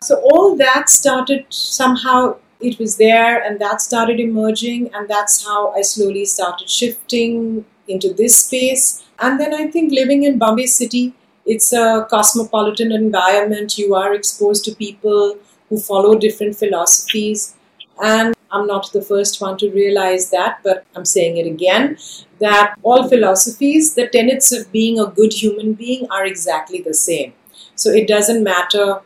So 0.02 0.20
all 0.32 0.56
that 0.56 0.90
started 0.90 1.46
somehow, 1.48 2.36
it 2.60 2.78
was 2.78 2.96
there 2.96 3.42
and 3.42 3.58
that 3.60 3.80
started 3.80 4.20
emerging, 4.20 4.92
and 4.94 5.08
that's 5.08 5.44
how 5.44 5.70
I 5.72 5.82
slowly 5.82 6.24
started 6.24 6.68
shifting 6.68 7.64
into 7.88 8.12
this 8.12 8.44
space. 8.44 9.04
And 9.18 9.40
then 9.40 9.54
I 9.54 9.68
think 9.68 9.92
living 9.92 10.24
in 10.24 10.38
Bombay 10.38 10.66
City, 10.66 11.14
it's 11.44 11.72
a 11.72 12.06
cosmopolitan 12.08 12.92
environment. 12.92 13.78
You 13.78 13.94
are 13.94 14.14
exposed 14.14 14.64
to 14.66 14.74
people 14.74 15.38
who 15.68 15.78
follow 15.78 16.16
different 16.16 16.56
philosophies. 16.56 17.54
And 18.02 18.34
I'm 18.50 18.66
not 18.66 18.92
the 18.92 19.02
first 19.02 19.40
one 19.40 19.56
to 19.58 19.70
realize 19.70 20.30
that, 20.30 20.60
but 20.62 20.84
I'm 20.94 21.04
saying 21.04 21.36
it 21.36 21.46
again 21.46 21.98
that 22.38 22.74
all 22.82 23.08
philosophies, 23.08 23.94
the 23.94 24.08
tenets 24.08 24.52
of 24.52 24.70
being 24.72 24.98
a 24.98 25.06
good 25.06 25.32
human 25.32 25.74
being 25.74 26.06
are 26.10 26.26
exactly 26.26 26.82
the 26.82 26.94
same. 26.94 27.32
So 27.74 27.90
it 27.90 28.06
doesn't 28.06 28.42
matter 28.42 29.00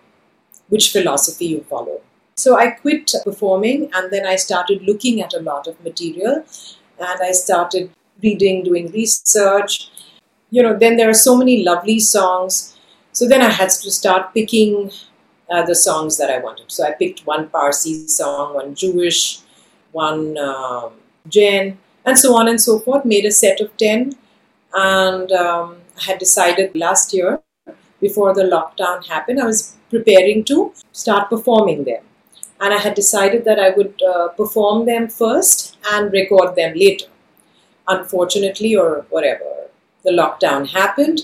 which 0.68 0.90
philosophy 0.92 1.46
you 1.46 1.64
follow. 1.68 2.00
So 2.36 2.58
I 2.58 2.70
quit 2.70 3.12
performing 3.24 3.90
and 3.94 4.12
then 4.12 4.26
I 4.26 4.36
started 4.36 4.82
looking 4.82 5.22
at 5.22 5.32
a 5.32 5.40
lot 5.40 5.66
of 5.66 5.82
material 5.82 6.44
and 6.98 7.20
I 7.22 7.32
started 7.32 7.90
reading, 8.22 8.62
doing 8.62 8.90
research. 8.92 9.90
You 10.50 10.62
know, 10.62 10.76
then 10.78 10.96
there 10.96 11.08
are 11.08 11.14
so 11.14 11.36
many 11.36 11.64
lovely 11.64 11.98
songs. 11.98 12.76
So 13.12 13.26
then 13.26 13.40
I 13.40 13.50
had 13.50 13.70
to 13.70 13.90
start 13.90 14.34
picking 14.34 14.90
uh, 15.50 15.64
the 15.64 15.74
songs 15.74 16.18
that 16.18 16.30
I 16.30 16.38
wanted. 16.38 16.70
So 16.70 16.84
I 16.84 16.92
picked 16.92 17.26
one 17.26 17.48
Parsi 17.48 18.06
song, 18.08 18.54
one 18.54 18.74
Jewish, 18.74 19.40
one 19.92 20.36
um, 20.36 20.92
Jain, 21.28 21.78
and 22.04 22.18
so 22.18 22.34
on 22.36 22.48
and 22.48 22.60
so 22.60 22.78
forth. 22.78 23.04
Made 23.04 23.24
a 23.24 23.30
set 23.30 23.60
of 23.60 23.74
10 23.78 24.14
and 24.74 25.32
um, 25.32 25.76
I 25.98 26.04
had 26.04 26.18
decided 26.18 26.76
last 26.76 27.14
year 27.14 27.40
before 28.00 28.34
the 28.34 28.42
lockdown 28.42 29.06
happened, 29.06 29.40
I 29.40 29.46
was 29.46 29.75
preparing 29.90 30.44
to 30.44 30.72
start 30.92 31.28
performing 31.28 31.84
them. 31.84 32.02
And 32.60 32.72
I 32.72 32.78
had 32.78 32.94
decided 32.94 33.44
that 33.44 33.60
I 33.60 33.70
would 33.70 34.02
uh, 34.02 34.28
perform 34.28 34.86
them 34.86 35.08
first 35.08 35.76
and 35.92 36.12
record 36.12 36.56
them 36.56 36.74
later. 36.74 37.06
Unfortunately, 37.86 38.74
or 38.74 39.06
whatever, 39.10 39.68
the 40.02 40.10
lockdown 40.10 40.68
happened, 40.68 41.20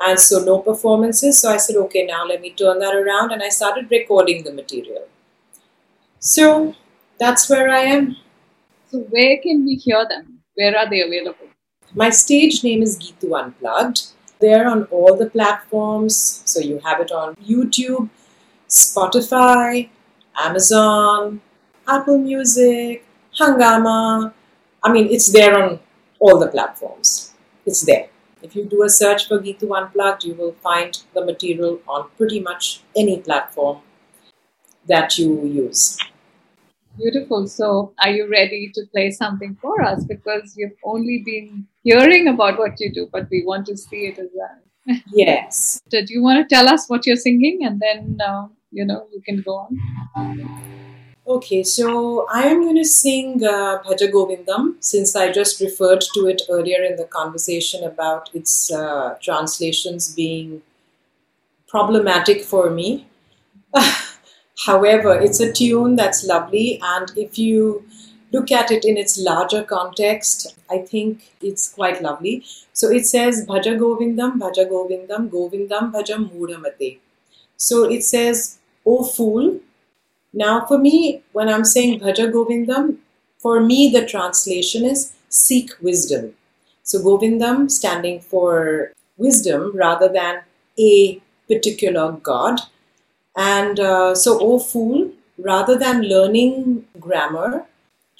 and 0.00 0.18
so 0.18 0.42
no 0.42 0.58
performances. 0.58 1.38
So 1.38 1.50
I 1.50 1.58
said, 1.58 1.76
okay, 1.76 2.04
now 2.06 2.24
let 2.24 2.40
me 2.40 2.50
turn 2.50 2.78
that 2.80 2.94
around, 2.94 3.32
and 3.32 3.42
I 3.42 3.48
started 3.50 3.90
recording 3.90 4.42
the 4.42 4.52
material. 4.52 5.06
So 6.18 6.74
that's 7.18 7.48
where 7.48 7.68
I 7.70 7.80
am. 7.80 8.16
So, 8.90 8.98
where 9.10 9.38
can 9.42 9.64
we 9.64 9.76
hear 9.76 10.04
them? 10.08 10.40
Where 10.54 10.76
are 10.76 10.88
they 10.88 11.02
available? 11.02 11.46
My 11.94 12.10
stage 12.10 12.64
name 12.64 12.82
is 12.82 12.98
Geetu 12.98 13.38
Unplugged. 13.38 14.08
They're 14.40 14.68
on 14.68 14.84
all 14.84 15.16
the 15.16 15.28
platforms. 15.28 16.42
So 16.46 16.60
you 16.60 16.80
have 16.84 17.00
it 17.00 17.12
on 17.12 17.34
YouTube, 17.36 18.08
Spotify, 18.68 19.88
Amazon, 20.38 21.40
Apple 21.86 22.18
Music, 22.18 23.04
Hungama. 23.38 24.32
I 24.82 24.92
mean, 24.92 25.08
it's 25.10 25.30
there 25.30 25.62
on 25.62 25.80
all 26.18 26.38
the 26.38 26.48
platforms. 26.48 27.34
It's 27.66 27.82
there. 27.82 28.08
If 28.42 28.56
you 28.56 28.64
do 28.64 28.82
a 28.84 28.88
search 28.88 29.28
for 29.28 29.38
Geetu 29.38 29.76
Unplugged, 29.76 30.24
you 30.24 30.34
will 30.34 30.52
find 30.62 30.98
the 31.14 31.24
material 31.24 31.80
on 31.86 32.08
pretty 32.16 32.40
much 32.40 32.80
any 32.96 33.20
platform 33.20 33.80
that 34.86 35.18
you 35.18 35.44
use. 35.44 35.98
Beautiful. 36.96 37.46
So, 37.46 37.92
are 38.02 38.10
you 38.10 38.28
ready 38.28 38.70
to 38.74 38.86
play 38.92 39.10
something 39.10 39.56
for 39.60 39.82
us? 39.82 40.04
Because 40.04 40.54
you've 40.56 40.76
only 40.82 41.22
been 41.24 41.66
hearing 41.82 42.28
about 42.28 42.58
what 42.58 42.78
you 42.78 42.92
do, 42.92 43.08
but 43.12 43.28
we 43.30 43.44
want 43.44 43.66
to 43.66 43.76
see 43.76 44.06
it 44.06 44.18
as 44.18 44.28
well. 44.34 44.56
Yes. 45.12 45.80
do 45.90 46.04
you 46.08 46.22
want 46.22 46.48
to 46.48 46.54
tell 46.54 46.68
us 46.68 46.88
what 46.88 47.06
you're 47.06 47.16
singing 47.16 47.60
and 47.64 47.80
then, 47.80 48.18
uh, 48.26 48.48
you 48.72 48.84
know, 48.84 49.06
you 49.12 49.20
can 49.22 49.42
go 49.42 49.68
on? 49.68 50.70
Okay, 51.26 51.62
so 51.62 52.26
I 52.32 52.44
am 52.44 52.62
going 52.62 52.76
to 52.76 52.84
sing 52.84 53.44
uh, 53.44 53.78
Bhaja 53.84 54.10
Govindam 54.10 54.76
since 54.80 55.14
I 55.14 55.30
just 55.30 55.60
referred 55.60 56.00
to 56.14 56.26
it 56.26 56.42
earlier 56.48 56.82
in 56.82 56.96
the 56.96 57.04
conversation 57.04 57.84
about 57.84 58.30
its 58.34 58.72
uh, 58.72 59.14
translations 59.20 60.12
being 60.14 60.62
problematic 61.68 62.42
for 62.42 62.70
me. 62.70 63.06
However, 64.66 65.18
it's 65.20 65.38
a 65.38 65.52
tune 65.52 65.94
that's 65.94 66.26
lovely, 66.26 66.80
and 66.82 67.12
if 67.16 67.38
you 67.38 67.84
look 68.32 68.50
at 68.52 68.70
it 68.70 68.84
in 68.84 68.96
its 68.96 69.18
larger 69.18 69.62
context, 69.62 70.54
I 70.70 70.78
think 70.78 71.32
it's 71.40 71.72
quite 71.72 72.02
lovely. 72.02 72.44
So 72.72 72.90
it 72.90 73.06
says 73.06 73.46
Bhaja 73.46 73.78
Govindam, 73.78 74.38
Bhaja 74.38 74.68
Govindam, 74.70 75.28
Govindam 75.28 75.92
Bhaja 75.92 76.16
Mudhamate. 76.30 76.98
So 77.56 77.84
it 77.84 78.04
says, 78.04 78.58
O 78.86 79.04
fool. 79.04 79.60
Now, 80.32 80.64
for 80.66 80.78
me, 80.78 81.22
when 81.32 81.48
I'm 81.48 81.64
saying 81.64 82.00
Bhaja 82.00 82.32
Govindam, 82.32 82.96
for 83.38 83.60
me 83.60 83.90
the 83.90 84.06
translation 84.06 84.84
is 84.84 85.12
seek 85.28 85.72
wisdom. 85.80 86.34
So 86.82 86.98
Govindam 86.98 87.70
standing 87.70 88.20
for 88.20 88.92
wisdom 89.16 89.72
rather 89.74 90.08
than 90.08 90.42
a 90.78 91.20
particular 91.48 92.12
god. 92.12 92.60
And 93.36 93.78
uh, 93.78 94.14
so, 94.14 94.38
O 94.40 94.58
fool, 94.58 95.10
rather 95.38 95.78
than 95.78 96.02
learning 96.02 96.86
grammar, 96.98 97.66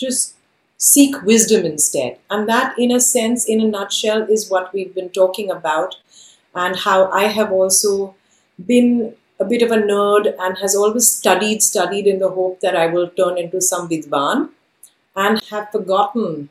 just 0.01 0.35
seek 0.79 1.23
wisdom 1.23 1.67
instead. 1.67 2.19
And 2.31 2.49
that, 2.49 2.79
in 2.79 2.91
a 2.91 3.01
sense, 3.01 3.47
in 3.49 3.61
a 3.61 3.69
nutshell, 3.69 4.23
is 4.23 4.51
what 4.51 4.73
we've 4.73 4.95
been 4.95 5.11
talking 5.11 5.51
about, 5.51 5.97
and 6.55 6.77
how 6.77 7.11
I 7.11 7.25
have 7.25 7.53
also 7.53 8.15
been 8.67 9.15
a 9.39 9.45
bit 9.45 9.63
of 9.63 9.71
a 9.71 9.77
nerd 9.77 10.35
and 10.39 10.59
has 10.59 10.75
always 10.75 11.09
studied, 11.09 11.63
studied 11.63 12.07
in 12.07 12.19
the 12.19 12.31
hope 12.31 12.61
that 12.61 12.77
I 12.77 12.87
will 12.87 13.09
turn 13.11 13.39
into 13.39 13.61
some 13.61 13.89
vidvan 13.89 14.51
and 15.17 15.43
have 15.51 15.71
forgotten 15.71 16.49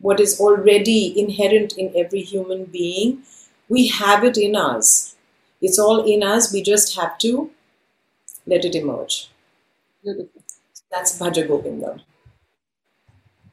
what 0.00 0.20
is 0.20 0.40
already 0.40 1.18
inherent 1.18 1.76
in 1.76 1.92
every 1.96 2.22
human 2.22 2.64
being. 2.66 3.22
We 3.68 3.88
have 3.88 4.24
it 4.24 4.38
in 4.38 4.56
us. 4.56 5.16
It's 5.60 5.78
all 5.78 6.04
in 6.04 6.22
us. 6.22 6.52
We 6.52 6.62
just 6.62 6.96
have 6.96 7.18
to 7.18 7.50
let 8.46 8.64
it 8.64 8.74
emerge. 8.74 9.30
That's 10.90 11.18
Bhaja 11.18 11.46
Govindam. 11.46 12.00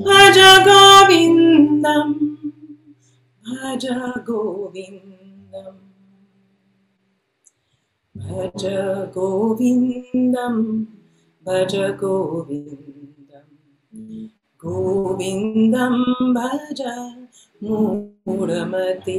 भज 0.00 0.38
गोविन्दं 0.68 2.12
भज 3.44 3.86
गोविन्दं 4.30 5.76
भज 8.14 8.64
गोविंदम 9.14 10.56
भज 11.46 11.76
गोविन्दं 11.76 13.46
गोविंदम 14.60 15.96
भज 16.34 16.82
मूढमते। 17.64 19.18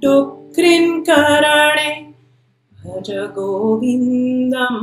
डुक्रिन्करणे 0.04 1.90
भज 2.84 3.10
गोविन्दं 3.36 4.76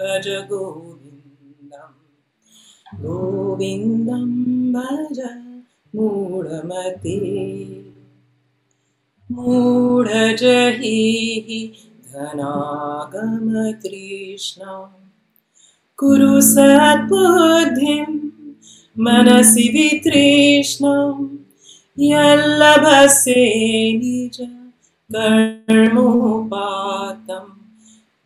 भज 0.00 0.26
गोविन्दं 0.50 1.92
गोविन्दं 3.04 4.26
भज 4.74 5.20
मूढमते 5.96 7.16
मूढजहिः 9.32 11.48
धनागमतृष्णा 12.14 13.14
कुरु 15.98 16.34
सद्बुद्धिं 16.50 18.06
मनसि 19.06 19.66
वितृष्णं 19.74 21.12
यल्लभसे 21.98 23.34
निज 23.98 24.40
कर्मोपातं 25.14 27.46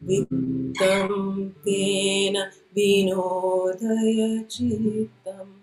वित्तं 0.09 1.49
तेन 1.49 2.37
विनोदय 2.77 4.45
चित्तम् 4.51 5.55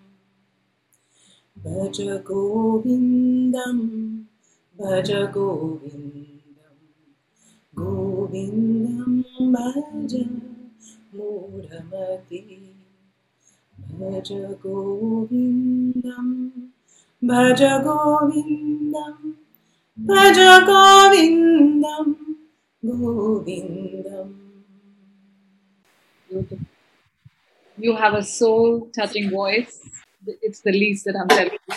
भज 1.66 2.02
गोविन्दं 2.02 3.78
भज 4.80 5.12
गोविन्दं 5.12 6.78
गोविन्दं 7.80 9.22
भज 9.54 10.16
मूढमति। 11.16 12.42
भज 13.92 14.32
गोविन्दम् 14.66 16.36
Bhaja 17.28 17.84
Govindam, 17.84 19.36
Bhaja 20.08 20.52
Govindam, 20.70 22.16
Govindam. 22.84 24.30
You 27.78 27.96
have 27.96 28.14
a 28.14 28.24
soul 28.24 28.90
touching 28.96 29.30
voice. 29.32 29.82
It's 30.42 30.62
the 30.62 30.72
least 30.72 31.06
that 31.06 31.16
I'm 31.20 31.28
telling 31.28 31.58
you. 31.70 31.76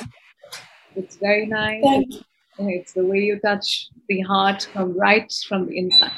It's 0.96 1.16
very 1.16 1.46
nice. 1.46 1.82
Thank 1.82 2.14
you. 2.14 2.20
It's 2.58 2.92
the 2.92 3.04
way 3.04 3.20
you 3.20 3.38
touch 3.38 3.88
the 4.08 4.20
heart 4.20 4.68
from 4.72 4.98
right 4.98 5.32
from 5.48 5.66
the 5.66 5.78
inside. 5.78 6.12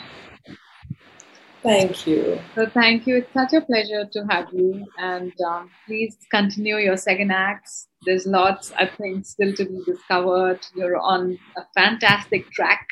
Thank 1.63 2.07
you. 2.07 2.41
So 2.55 2.67
thank 2.67 3.07
you. 3.07 3.17
It's 3.19 3.33
such 3.35 3.53
a 3.53 3.61
pleasure 3.61 4.07
to 4.13 4.25
have 4.31 4.49
you, 4.53 4.87
and 4.99 5.33
um, 5.43 5.71
please 5.87 6.17
continue 6.31 6.79
your 6.79 6.97
second 6.97 7.33
acts. 7.33 7.89
There's 8.07 8.27
lots, 8.27 8.73
I 8.73 8.87
think, 8.87 9.27
still 9.27 9.53
to 9.53 9.65
be 9.67 9.83
discovered. 9.85 10.61
You're 10.75 10.97
on 10.99 11.39
a 11.59 11.63
fantastic 11.75 12.51
track, 12.51 12.87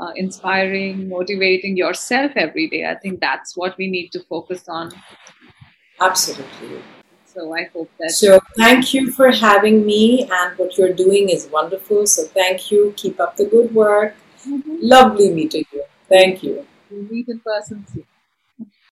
uh, 0.00 0.12
inspiring, 0.14 1.08
motivating 1.08 1.76
yourself 1.76 2.30
every 2.36 2.68
day. 2.68 2.86
I 2.86 2.94
think 2.94 3.20
that's 3.20 3.56
what 3.56 3.76
we 3.76 3.90
need 3.90 4.10
to 4.12 4.20
focus 4.20 4.68
on. 4.68 4.92
Absolutely. 6.00 6.82
So 7.26 7.54
I 7.54 7.64
hope 7.72 7.90
that. 7.98 8.10
So 8.12 8.40
thank 8.56 8.94
you 8.94 9.10
for 9.12 9.30
having 9.30 9.84
me, 9.84 10.28
and 10.30 10.58
what 10.58 10.78
you're 10.78 10.92
doing 10.92 11.28
is 11.28 11.48
wonderful. 11.52 12.06
So 12.06 12.24
thank 12.24 12.70
you. 12.70 12.94
Keep 12.96 13.20
up 13.20 13.36
the 13.36 13.46
good 13.46 13.74
work. 13.74 14.14
Mhm. 14.46 14.78
Lovely 14.80 15.30
meeting 15.30 15.64
you. 15.72 15.84
Thank 16.08 16.42
you. 16.42 16.66
We'll 16.90 17.04
meet 17.04 17.28
in 17.28 17.40
person 17.40 17.86
soon. 17.86 18.06